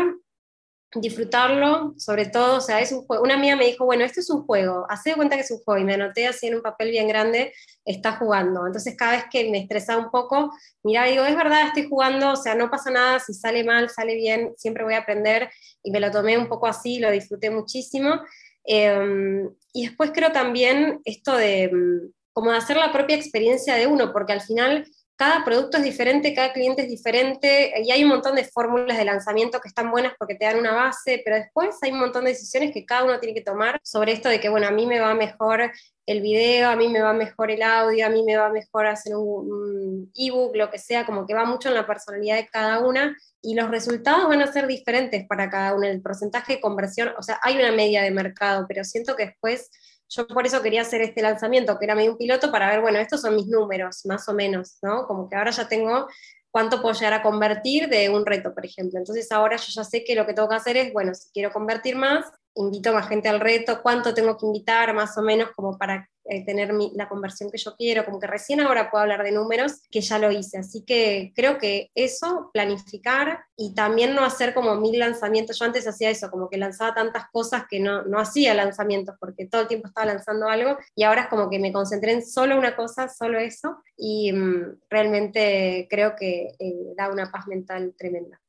disfrutarlo, 0.96 1.94
sobre 1.98 2.26
todo, 2.26 2.58
o 2.58 2.60
sea, 2.60 2.80
es 2.80 2.92
un 2.92 3.04
juego. 3.04 3.22
Una 3.22 3.34
amiga 3.34 3.56
me 3.56 3.66
dijo, 3.66 3.84
bueno, 3.84 4.04
esto 4.04 4.20
es 4.20 4.30
un 4.30 4.44
juego, 4.44 4.86
hace 4.88 5.10
de 5.10 5.16
cuenta 5.16 5.36
que 5.36 5.42
es 5.42 5.50
un 5.50 5.58
juego, 5.58 5.80
y 5.80 5.84
me 5.84 5.94
anoté 5.94 6.26
así 6.26 6.46
en 6.46 6.56
un 6.56 6.62
papel 6.62 6.90
bien 6.90 7.08
grande, 7.08 7.52
está 7.84 8.12
jugando. 8.12 8.66
Entonces, 8.66 8.96
cada 8.96 9.12
vez 9.12 9.24
que 9.30 9.50
me 9.50 9.58
estresaba 9.58 10.02
un 10.02 10.10
poco, 10.10 10.52
mira, 10.82 11.04
digo, 11.04 11.24
es 11.24 11.36
verdad, 11.36 11.66
estoy 11.66 11.88
jugando, 11.88 12.32
o 12.32 12.36
sea, 12.36 12.54
no 12.54 12.70
pasa 12.70 12.90
nada, 12.90 13.18
si 13.20 13.34
sale 13.34 13.64
mal, 13.64 13.90
sale 13.90 14.14
bien, 14.14 14.54
siempre 14.56 14.84
voy 14.84 14.94
a 14.94 14.98
aprender, 14.98 15.50
y 15.82 15.90
me 15.90 16.00
lo 16.00 16.10
tomé 16.10 16.38
un 16.38 16.48
poco 16.48 16.66
así, 16.66 16.98
lo 16.98 17.10
disfruté 17.10 17.50
muchísimo. 17.50 18.20
Em, 18.64 19.50
y 19.72 19.86
después 19.86 20.10
creo 20.14 20.32
también 20.32 21.00
esto 21.04 21.36
de 21.36 21.70
mm, 21.70 22.12
como 22.32 22.50
de 22.50 22.56
hacer 22.58 22.76
la 22.76 22.92
propia 22.92 23.16
experiencia 23.16 23.76
de 23.76 23.86
uno, 23.86 24.12
porque 24.12 24.32
al 24.32 24.40
final 24.40 24.86
cada 25.16 25.44
producto 25.44 25.76
es 25.78 25.84
diferente, 25.84 26.34
cada 26.34 26.52
cliente 26.52 26.82
es 26.82 26.88
diferente, 26.88 27.72
y 27.82 27.90
hay 27.90 28.02
un 28.02 28.10
montón 28.10 28.34
de 28.34 28.44
fórmulas 28.44 28.98
de 28.98 29.04
lanzamiento 29.04 29.60
que 29.60 29.68
están 29.68 29.90
buenas 29.90 30.14
porque 30.18 30.34
te 30.34 30.44
dan 30.44 30.58
una 30.58 30.72
base, 30.72 31.22
pero 31.24 31.36
después 31.36 31.76
hay 31.82 31.92
un 31.92 32.00
montón 32.00 32.24
de 32.24 32.32
decisiones 32.32 32.72
que 32.72 32.84
cada 32.84 33.04
uno 33.04 33.20
tiene 33.20 33.34
que 33.34 33.44
tomar 33.44 33.78
sobre 33.84 34.12
esto 34.12 34.28
de 34.28 34.40
que, 34.40 34.48
bueno, 34.48 34.66
a 34.66 34.72
mí 34.72 34.86
me 34.86 35.00
va 35.00 35.14
mejor 35.14 35.70
el 36.06 36.20
video, 36.20 36.68
a 36.68 36.76
mí 36.76 36.88
me 36.88 37.00
va 37.00 37.12
mejor 37.12 37.50
el 37.50 37.62
audio, 37.62 38.06
a 38.06 38.10
mí 38.10 38.22
me 38.24 38.36
va 38.36 38.50
mejor 38.50 38.86
hacer 38.86 39.14
un, 39.16 40.10
ebook, 40.14 40.54
lo 40.54 40.70
que 40.70 40.78
sea, 40.78 41.06
como 41.06 41.26
que 41.26 41.34
va 41.34 41.44
mucho 41.44 41.68
en 41.68 41.74
la 41.74 41.86
personalidad 41.86 42.36
de 42.36 42.48
cada 42.48 42.80
una, 42.80 43.16
y 43.40 43.54
los 43.54 43.70
resultados 43.70 44.28
van 44.28 44.42
a 44.42 44.52
ser 44.52 44.66
diferentes 44.66 45.26
para 45.26 45.48
cada 45.50 45.74
una, 45.74 45.88
el 45.88 46.02
porcentaje 46.02 46.54
de 46.54 46.60
conversión, 46.60 47.12
o 47.18 47.22
sea, 47.22 47.40
hay 47.42 47.56
una 47.56 47.72
media 47.72 48.02
de 48.02 48.10
mercado, 48.10 48.66
pero 48.68 48.84
siento 48.84 49.16
que 49.16 49.26
después 49.26 49.70
yo 50.08 50.26
por 50.26 50.46
eso 50.46 50.62
quería 50.62 50.82
hacer 50.82 51.00
este 51.00 51.22
lanzamiento, 51.22 51.78
que 51.78 51.86
era 51.86 51.94
medio 51.94 52.12
un 52.12 52.18
piloto, 52.18 52.50
para 52.52 52.68
ver, 52.68 52.80
bueno, 52.80 52.98
estos 52.98 53.22
son 53.22 53.34
mis 53.34 53.46
números, 53.46 54.04
más 54.04 54.28
o 54.28 54.34
menos, 54.34 54.78
¿no? 54.82 55.06
Como 55.06 55.28
que 55.28 55.36
ahora 55.36 55.50
ya 55.50 55.66
tengo 55.66 56.06
cuánto 56.50 56.80
puedo 56.80 56.94
llegar 56.94 57.14
a 57.14 57.22
convertir 57.22 57.88
de 57.88 58.10
un 58.10 58.24
reto, 58.24 58.54
por 58.54 58.64
ejemplo. 58.64 58.98
Entonces 58.98 59.32
ahora 59.32 59.56
yo 59.56 59.72
ya 59.74 59.82
sé 59.82 60.04
que 60.04 60.14
lo 60.14 60.24
que 60.24 60.34
tengo 60.34 60.48
que 60.48 60.54
hacer 60.54 60.76
es, 60.76 60.92
bueno, 60.92 61.12
si 61.14 61.30
quiero 61.32 61.50
convertir 61.50 61.96
más, 61.96 62.26
invito 62.54 62.92
más 62.92 63.08
gente 63.08 63.28
al 63.28 63.40
reto, 63.40 63.82
cuánto 63.82 64.14
tengo 64.14 64.36
que 64.36 64.46
invitar 64.46 64.94
más 64.94 65.16
o 65.18 65.22
menos 65.22 65.50
como 65.54 65.76
para 65.76 66.08
eh, 66.26 66.42
tener 66.42 66.72
la 66.94 67.06
conversión 67.06 67.50
que 67.50 67.58
yo 67.58 67.76
quiero, 67.76 68.04
como 68.06 68.18
que 68.18 68.26
recién 68.26 68.60
ahora 68.60 68.90
puedo 68.90 69.02
hablar 69.02 69.22
de 69.22 69.32
números, 69.32 69.82
que 69.90 70.00
ya 70.00 70.18
lo 70.18 70.30
hice. 70.30 70.56
Así 70.56 70.82
que 70.82 71.32
creo 71.36 71.58
que 71.58 71.90
eso, 71.94 72.50
planificar 72.54 73.44
y 73.56 73.74
también 73.74 74.14
no 74.14 74.24
hacer 74.24 74.54
como 74.54 74.74
mil 74.76 74.98
lanzamientos. 74.98 75.58
Yo 75.58 75.66
antes 75.66 75.86
hacía 75.86 76.08
eso, 76.08 76.30
como 76.30 76.48
que 76.48 76.56
lanzaba 76.56 76.94
tantas 76.94 77.24
cosas 77.30 77.64
que 77.68 77.78
no, 77.78 78.04
no 78.04 78.18
hacía 78.18 78.54
lanzamientos 78.54 79.16
porque 79.20 79.46
todo 79.46 79.62
el 79.62 79.68
tiempo 79.68 79.88
estaba 79.88 80.06
lanzando 80.06 80.48
algo 80.48 80.78
y 80.94 81.02
ahora 81.02 81.22
es 81.22 81.28
como 81.28 81.50
que 81.50 81.58
me 81.58 81.72
concentré 81.72 82.12
en 82.12 82.24
solo 82.24 82.56
una 82.56 82.74
cosa, 82.74 83.08
solo 83.08 83.38
eso, 83.38 83.82
y 83.96 84.32
mm, 84.32 84.78
realmente 84.88 85.86
creo 85.90 86.16
que 86.16 86.54
eh, 86.58 86.94
da 86.96 87.10
una 87.10 87.30
paz 87.30 87.46
mental 87.48 87.94
tremenda 87.98 88.40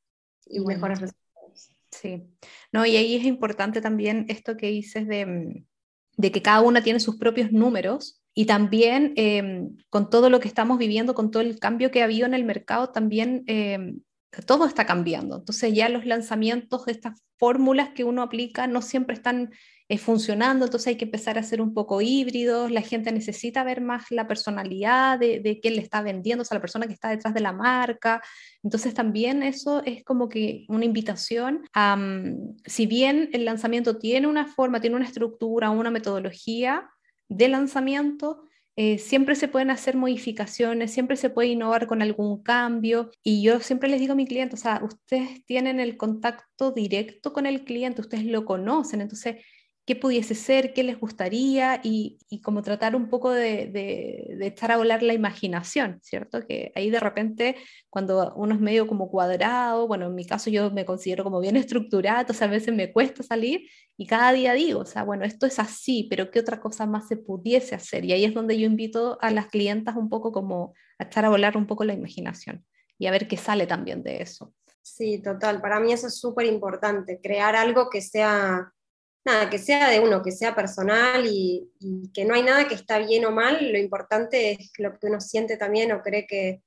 y 0.45 0.61
mejores 0.61 1.01
resultados. 1.01 1.24
Sí, 2.01 2.23
no, 2.71 2.85
y 2.85 2.95
ahí 2.97 3.15
es 3.15 3.25
importante 3.25 3.81
también 3.81 4.25
esto 4.29 4.57
que 4.57 4.67
dices 4.67 5.07
de 5.07 5.25
mm, 5.25 5.65
de 6.17 6.31
que 6.31 6.41
cada 6.41 6.61
una 6.61 6.81
tiene 6.81 6.99
sus 6.99 7.17
propios 7.17 7.51
números 7.51 8.21
y 8.33 8.45
también 8.45 9.13
em, 9.15 9.77
con 9.89 10.09
todo 10.09 10.29
lo 10.29 10.39
que 10.39 10.47
estamos 10.47 10.77
viviendo, 10.77 11.13
con 11.13 11.31
todo 11.31 11.41
el 11.41 11.59
cambio 11.59 11.91
que 11.91 12.01
ha 12.01 12.05
habido 12.05 12.25
en 12.25 12.33
el 12.33 12.43
mercado, 12.43 12.89
también 12.89 13.43
em, 13.47 14.01
todo 14.45 14.65
está 14.65 14.85
cambiando. 14.85 15.37
Entonces 15.37 15.73
ya 15.73 15.89
los 15.89 16.05
lanzamientos 16.05 16.85
de 16.85 16.91
estas 16.93 17.21
fórmulas 17.37 17.89
que 17.89 18.03
uno 18.03 18.21
aplica 18.21 18.67
no 18.67 18.81
siempre 18.81 19.15
están 19.15 19.51
eh, 19.87 19.99
funcionando, 19.99 20.65
entonces 20.65 20.87
hay 20.87 20.95
que 20.95 21.05
empezar 21.05 21.37
a 21.37 21.43
ser 21.43 21.61
un 21.61 21.73
poco 21.73 22.01
híbridos, 22.01 22.71
la 22.71 22.81
gente 22.81 23.11
necesita 23.11 23.63
ver 23.63 23.81
más 23.81 24.09
la 24.09 24.27
personalidad 24.27 25.19
de, 25.19 25.39
de 25.39 25.59
quién 25.59 25.75
le 25.75 25.81
está 25.81 26.01
vendiendo, 26.01 26.41
o 26.41 26.45
sea, 26.45 26.55
la 26.55 26.61
persona 26.61 26.87
que 26.87 26.93
está 26.93 27.09
detrás 27.09 27.35
de 27.35 27.41
la 27.41 27.51
marca. 27.51 28.19
Entonces 28.63 28.95
también 28.95 29.43
eso 29.43 29.83
es 29.85 30.03
como 30.03 30.27
que 30.27 30.65
una 30.69 30.85
invitación 30.85 31.67
a, 31.73 31.95
mm, 31.97 32.57
si 32.65 32.87
bien 32.87 33.29
el 33.33 33.45
lanzamiento 33.45 33.97
tiene 33.99 34.25
una 34.25 34.47
forma, 34.47 34.81
tiene 34.81 34.95
una 34.95 35.05
estructura, 35.05 35.69
una 35.69 35.91
metodología 35.91 36.89
de 37.29 37.47
lanzamiento, 37.47 38.41
eh, 38.77 38.97
siempre 38.97 39.35
se 39.35 39.47
pueden 39.47 39.69
hacer 39.69 39.95
modificaciones, 39.95 40.91
siempre 40.91 41.15
se 41.15 41.29
puede 41.29 41.49
innovar 41.49 41.87
con 41.87 42.01
algún 42.01 42.43
cambio. 42.43 43.11
Y 43.23 43.41
yo 43.41 43.59
siempre 43.59 43.87
les 43.87 43.99
digo 43.99 44.13
a 44.13 44.15
mi 44.17 44.25
cliente, 44.27 44.55
o 44.55 44.57
sea, 44.57 44.81
ustedes 44.83 45.45
tienen 45.45 45.79
el 45.79 45.95
contacto 45.95 46.71
directo 46.71 47.31
con 47.31 47.45
el 47.45 47.63
cliente, 47.63 48.01
ustedes 48.01 48.25
lo 48.25 48.45
conocen, 48.45 49.01
entonces 49.01 49.37
qué 49.85 49.95
pudiese 49.95 50.33
ser, 50.33 50.73
qué 50.73 50.83
les 50.83 50.99
gustaría 50.99 51.79
y, 51.83 52.17
y 52.27 52.41
como 52.41 52.63
tratar 52.63 52.95
un 52.95 53.07
poco 53.07 53.31
de, 53.31 53.67
de, 53.67 54.35
de, 54.37 54.47
echar 54.47 54.71
a 54.71 54.77
volar 54.77 55.03
la 55.03 55.13
imaginación, 55.13 55.99
¿cierto? 56.01 56.45
Que 56.47 56.71
ahí 56.75 56.89
de 56.89 56.99
repente 56.99 57.55
cuando 57.89 58.33
uno 58.35 58.55
es 58.55 58.59
medio 58.59 58.87
como 58.87 59.09
cuadrado, 59.11 59.87
bueno, 59.87 60.07
en 60.07 60.15
mi 60.15 60.25
caso 60.25 60.49
yo 60.49 60.71
me 60.71 60.85
considero 60.85 61.23
como 61.23 61.39
bien 61.39 61.55
estructurado, 61.55 62.21
entonces 62.21 62.41
a 62.41 62.47
veces 62.47 62.73
me 62.73 62.91
cuesta 62.91 63.21
salir 63.21 63.69
y 63.95 64.07
cada 64.07 64.33
día 64.33 64.53
digo, 64.53 64.79
o 64.79 64.85
sea, 64.85 65.03
bueno, 65.03 65.23
esto 65.23 65.45
es 65.45 65.59
así, 65.59 66.07
pero 66.09 66.31
¿qué 66.31 66.39
otra 66.39 66.59
cosa 66.59 66.87
más 66.87 67.07
se 67.07 67.17
pudiese 67.17 67.75
hacer? 67.75 68.05
Y 68.05 68.13
ahí 68.13 68.25
es 68.25 68.33
donde 68.33 68.59
yo 68.59 68.65
invito 68.65 69.19
a 69.21 69.29
las 69.29 69.47
clientas 69.47 69.95
un 69.95 70.09
poco 70.09 70.31
como 70.31 70.73
a 70.97 71.03
echar 71.03 71.25
a 71.25 71.29
volar 71.29 71.57
un 71.57 71.67
poco 71.67 71.83
la 71.83 71.93
imaginación 71.93 72.65
y 72.97 73.05
a 73.05 73.11
ver 73.11 73.27
qué 73.27 73.37
sale 73.37 73.67
también 73.67 74.01
de 74.01 74.23
eso. 74.23 74.51
Sí, 74.81 75.21
total. 75.21 75.61
Para 75.61 75.79
mí 75.79 75.91
eso 75.93 76.07
es 76.07 76.19
súper 76.19 76.45
importante, 76.45 77.19
crear 77.21 77.55
algo 77.55 77.89
que 77.89 78.01
sea 78.01 78.71
nada, 79.25 79.49
que 79.49 79.57
sea 79.57 79.89
de 79.89 79.99
uno, 79.99 80.21
que 80.21 80.31
sea 80.31 80.55
personal 80.55 81.25
y, 81.25 81.71
que 82.13 82.25
no 82.25 82.35
hay 82.35 82.43
nada 82.43 82.67
que 82.67 82.75
está 82.75 82.99
bien 82.99 83.25
o 83.25 83.31
mal, 83.31 83.71
lo 83.71 83.77
importante 83.77 84.51
es 84.51 84.71
lo 84.77 84.97
que 84.97 85.07
uno 85.07 85.19
siente 85.19 85.57
también 85.57 85.91
o 85.91 86.01
cree 86.01 86.25
que, 86.27 86.61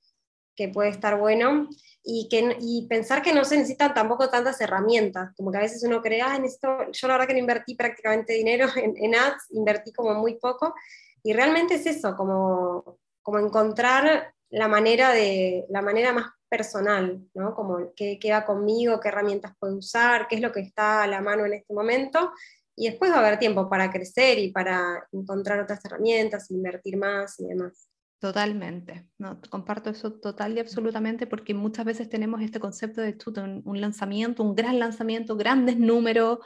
puede 0.73 0.89
estar 0.89 1.17
bueno 1.17 1.69
y, 2.03 2.27
que, 2.29 2.57
y 2.61 2.89
pensar 2.89 3.23
que 3.23 3.33
no 3.33 3.45
se 3.45 3.57
necesitan 3.57 3.95
tampoco 3.95 4.29
tantas 4.29 4.61
herramientas, 4.61 5.31
como 5.37 5.53
que 5.53 5.59
a 5.59 5.61
veces 5.61 5.85
uno 5.85 6.03
cree, 6.03 6.21
ah, 6.21 6.37
necesito, 6.37 6.91
yo 6.91 7.07
la 7.07 7.15
verdad 7.15 7.29
que 7.29 7.35
no 7.35 7.39
invertí 7.39 7.77
prácticamente 7.77 8.33
dinero 8.33 8.67
en, 8.77 8.97
en 8.97 9.15
ads, 9.15 9.47
invertí 9.51 9.93
como 9.93 10.15
muy 10.15 10.35
poco 10.41 10.75
y 11.23 11.33
realmente 11.33 11.75
es 11.75 11.87
eso, 11.87 12.17
como, 12.17 12.99
como 13.23 13.39
encontrar 13.39 14.35
la 14.51 14.69
manera, 14.69 15.13
de, 15.13 15.67
la 15.69 15.83
manera 15.83 16.13
más 16.13 16.27
personal, 16.49 17.21
¿no? 17.35 17.55
Como 17.55 17.93
qué, 17.95 18.19
qué 18.19 18.33
va 18.33 18.45
conmigo, 18.45 19.01
qué 19.01 19.09
herramientas 19.09 19.53
puedo 19.59 19.77
usar, 19.77 20.27
qué 20.29 20.37
es 20.37 20.41
lo 20.41 20.53
que 20.53 20.61
está 20.61 21.03
a 21.03 21.07
la 21.07 21.21
mano 21.21 21.45
en 21.45 21.55
este 21.55 21.75
momento. 21.75 22.33
Y 22.75 22.89
después 22.89 23.11
va 23.11 23.17
a 23.17 23.27
haber 23.27 23.39
tiempo 23.39 23.69
para 23.69 23.91
crecer 23.91 24.39
y 24.39 24.53
para 24.53 25.07
encontrar 25.13 25.61
otras 25.61 25.85
herramientas, 25.85 26.51
invertir 26.51 26.97
más 26.97 27.39
y 27.41 27.47
demás. 27.47 27.89
Totalmente, 28.21 29.07
no, 29.19 29.41
comparto 29.49 29.91
eso 29.91 30.13
total 30.13 30.57
y 30.57 30.61
absolutamente 30.61 31.29
porque 31.29 31.55
muchas 31.55 31.85
veces 31.85 32.09
tenemos 32.09 32.43
este 32.43 32.59
concepto 32.59 33.01
de 33.01 33.17
un, 33.37 33.63
un 33.65 33.81
lanzamiento, 33.81 34.43
un 34.43 34.57
gran 34.57 34.81
lanzamiento, 34.81 35.37
grandes 35.37 35.79
números 35.79 36.39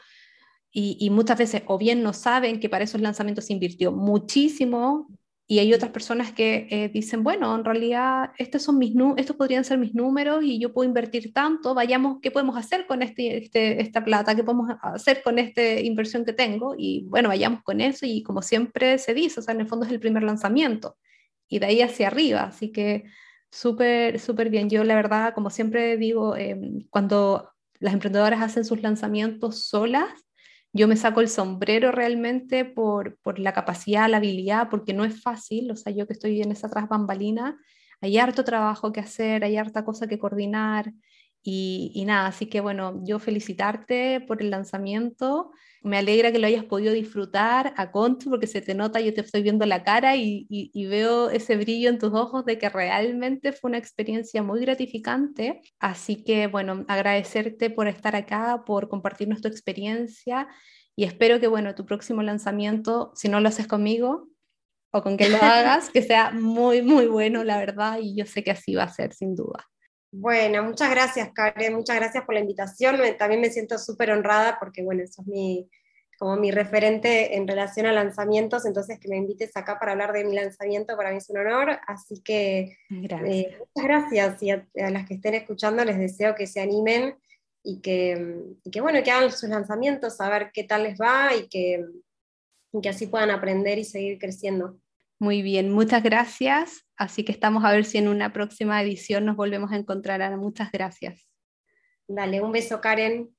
y, 0.71 0.99
y, 1.01 1.09
muchas 1.09 1.39
veces 1.39 1.63
o 1.67 1.79
bien 1.79 2.03
no 2.03 2.13
saben 2.13 2.61
que 2.61 2.69
para 2.69 2.85
esos 2.85 3.01
lanzamientos 3.01 3.47
se 3.47 3.55
invirtió 3.55 3.91
muchísimo 3.91 5.09
y 5.47 5.59
hay 5.59 5.75
otras 5.75 5.91
personas 5.91 6.33
que 6.33 6.67
eh, 6.71 6.89
dicen, 6.89 7.23
bueno, 7.25 7.55
en 7.55 7.65
realidad 7.65 8.31
estos, 8.39 8.63
son 8.63 8.79
mis 8.79 8.95
estos 9.17 9.37
podrían 9.37 9.65
ser 9.65 9.79
mis 9.79 9.95
números 9.95 10.43
y 10.45 10.59
yo 10.59 10.73
puedo 10.73 10.89
invertir 10.89 11.33
tanto, 11.33 11.75
vayamos, 11.75 12.19
¿qué 12.23 12.31
podemos 12.31 12.57
hacer 12.57 12.87
con 12.87 13.03
este, 13.03 13.37
este, 13.39 13.83
esta 13.83 14.05
plata? 14.05 14.35
¿Qué 14.35 14.45
podemos 14.45 14.71
hacer 14.83 15.23
con 15.23 15.39
esta 15.39 15.81
inversión 15.81 16.25
que 16.25 16.33
tengo? 16.33 16.75
Y 16.79 17.07
bueno, 17.09 17.29
vayamos 17.29 17.63
con 17.63 17.81
eso 17.81 18.07
y 18.07 18.23
como 18.23 18.41
siempre 18.41 18.99
se 18.99 19.15
dice, 19.15 19.41
o 19.41 19.43
sea, 19.43 19.55
en 19.55 19.61
el 19.61 19.69
fondo 19.69 19.85
es 19.85 19.93
el 19.93 20.01
primer 20.01 20.23
lanzamiento 20.23 20.97
y 21.49 21.59
de 21.59 21.67
ahí 21.67 21.83
hacia 21.83 22.07
arriba, 22.07 22.45
así 22.45 22.73
que 22.73 23.05
súper, 23.51 24.19
súper 24.21 24.49
bien. 24.49 24.71
Yo 24.71 24.85
la 24.85 24.95
verdad, 24.95 25.35
como 25.35 25.51
siempre 25.51 25.97
digo, 25.99 26.37
em, 26.37 26.87
cuando 26.89 27.51
las 27.79 27.93
emprendedoras 27.93 28.41
hacen 28.41 28.65
sus 28.65 28.81
lanzamientos 28.81 29.67
solas, 29.67 30.09
yo 30.73 30.89
me 30.89 30.97
saco 30.97 31.21
el 31.21 31.29
sombrero 31.29 31.93
realmente 31.93 32.65
por, 32.65 33.19
por, 33.23 33.39
la 33.39 33.53
capacidad, 33.53 34.09
la 34.09 34.17
habilidad, 34.19 34.69
porque 34.71 34.95
no 34.95 35.05
es 35.05 35.23
fácil, 35.23 35.71
o 35.71 35.77
sea, 35.77 35.93
yo 35.93 36.07
que 36.07 36.15
estoy 36.15 36.41
en 36.41 36.53
esa 36.53 36.69
tras 36.69 36.89
bambalina, 36.89 37.59
hay 38.01 38.19
harto 38.19 38.43
trabajo 38.45 38.93
que 38.93 39.01
hacer, 39.01 39.45
hay 39.45 39.57
harta 39.57 39.85
cosa 39.85 40.07
que 40.09 40.19
coordinar 40.19 40.93
y, 41.43 41.91
y, 41.95 42.05
nada, 42.05 42.29
así 42.29 42.47
que 42.47 42.61
bueno, 42.61 43.01
yo 43.05 43.19
felicitarte 43.19 44.21
por 44.21 44.41
el 44.41 44.51
lanzamiento, 44.51 45.51
me 45.83 45.99
alegra 45.99 46.31
que 46.31 46.39
lo 46.39 46.47
hayas 46.47 46.65
podido 46.65 46.93
disfrutar 46.93 47.75
a 47.77 47.91
conto 47.91 48.31
porque 48.31 48.47
se 48.47 48.61
te 48.61 48.75
nota, 48.75 49.01
yo 49.01 49.13
te 49.13 49.23
estoy 49.23 49.43
viendo 49.43 49.67
la 49.67 49.83
cara 49.83 50.15
y, 50.15 50.47
y, 50.49 50.71
y 50.73 50.87
veo 50.87 51.31
ese 51.31 51.57
brillo 51.57 51.89
en 51.89 51.99
tus 51.99 52.13
ojos 52.13 52.45
de 52.45 52.59
que 52.59 52.69
realmente 52.69 53.53
fue 53.53 53.71
una 53.71 53.79
experiencia 53.79 54.43
muy 54.43 54.61
gratificante, 54.61 55.61
así 55.81 56.23
que 56.23 56.47
bueno, 56.47 56.85
agradecerte 56.87 57.71
por 57.71 57.89
estar 57.89 58.15
acá, 58.15 58.63
por 58.65 58.89
compartirnos 58.89 59.41
tu 59.41 59.49
experiencia 59.49 60.47
y 60.95 61.05
espero 61.05 61.41
que 61.41 61.49
bueno, 61.49 61.75
tu 61.75 61.87
próximo 61.87 62.23
lanzamiento, 62.23 63.13
si 63.15 63.29
no 63.29 63.41
lo 63.41 63.49
haces 63.49 63.67
conmigo, 63.67 64.29
o 64.93 65.03
con 65.03 65.17
que 65.17 65.29
lo 65.29 65.39
hagas, 65.43 65.91
que 65.91 66.03
sea 66.03 66.31
muy, 66.31 66.83
muy 66.83 67.07
bueno, 67.07 67.45
la 67.45 67.59
verdad, 67.59 67.99
y 68.01 68.15
yo 68.17 68.27
sé 68.27 68.45
que 68.45 68.51
así 68.51 68.75
va 68.75 68.85
a 68.85 68.89
ser, 68.93 69.15
sin 69.15 69.35
duda. 69.35 69.72
Bueno, 70.15 70.63
muchas 70.63 70.91
gracias, 70.91 71.31
Karen, 71.33 71.75
muchas 71.75 71.97
gracias 71.97 72.25
por 72.25 72.35
la 72.35 72.41
invitación. 72.41 73.01
también 73.19 73.41
me 73.41 73.51
siento 73.51 73.79
súper 73.79 74.11
honrada 74.11 74.59
porque, 74.61 74.83
bueno, 74.83 75.03
eso 75.03 75.23
es 75.23 75.27
mi, 75.27 75.71
como 76.19 76.37
mi 76.37 76.51
referente 76.51 77.35
en 77.35 77.49
relación 77.49 77.87
a 77.87 77.93
lanzamientos, 77.93 78.67
entonces 78.67 79.01
que 79.01 79.09
me 79.09 79.17
invites 79.17 79.57
acá 79.57 79.79
para 79.79 79.93
hablar 79.93 80.13
de 80.13 80.25
mi 80.25 80.35
lanzamiento 80.35 80.97
para 80.97 81.11
mí 81.13 81.17
es 81.17 81.31
un 81.31 81.39
honor, 81.39 81.81
así 81.87 82.21
que 82.23 82.77
eh, 82.91 83.59
muchas 83.59 83.85
gracias 83.85 84.43
y 84.43 84.51
a, 84.51 84.67
las 84.75 85.09
que 85.09 85.15
estén 85.15 85.35
escuchando 85.35 85.83
les 85.83 85.99
deseo 85.99 86.35
que 86.35 86.47
se 86.47 86.61
animen 86.61 87.17
y 87.65 87.81
que, 87.81 88.37
y 88.65 88.71
que, 88.71 88.81
bueno, 88.83 89.03
que 89.03 89.11
hagan 89.11 89.33
sus 89.33 89.49
lanzamientos, 89.49 90.21
a 90.21 90.29
ver 90.29 90.51
qué 90.53 90.65
tal 90.65 90.83
les 90.83 91.01
va 91.01 91.35
y 91.35 91.49
que, 91.49 91.85
y 92.73 92.81
que 92.83 92.89
así 92.91 93.07
puedan 93.07 93.31
aprender 93.31 93.79
y 93.79 93.85
seguir 93.85 94.19
creciendo. 94.19 94.79
Muy 95.19 95.41
bien, 95.41 95.71
muchas 95.71 96.03
gracias. 96.03 96.85
Así 97.03 97.25
que 97.25 97.33
estamos 97.33 97.65
a 97.65 97.73
ver 97.73 97.85
si 97.85 97.99
en 97.99 98.07
una 98.07 98.33
próxima 98.33 98.81
edición 98.81 99.25
nos 99.27 99.37
volvemos 99.37 99.73
a 99.73 99.77
encontrar. 99.77 100.37
Muchas 100.37 100.71
gracias. 100.71 101.27
Dale, 102.07 102.41
un 102.41 102.53
beso, 102.53 102.81
Karen. 102.81 103.35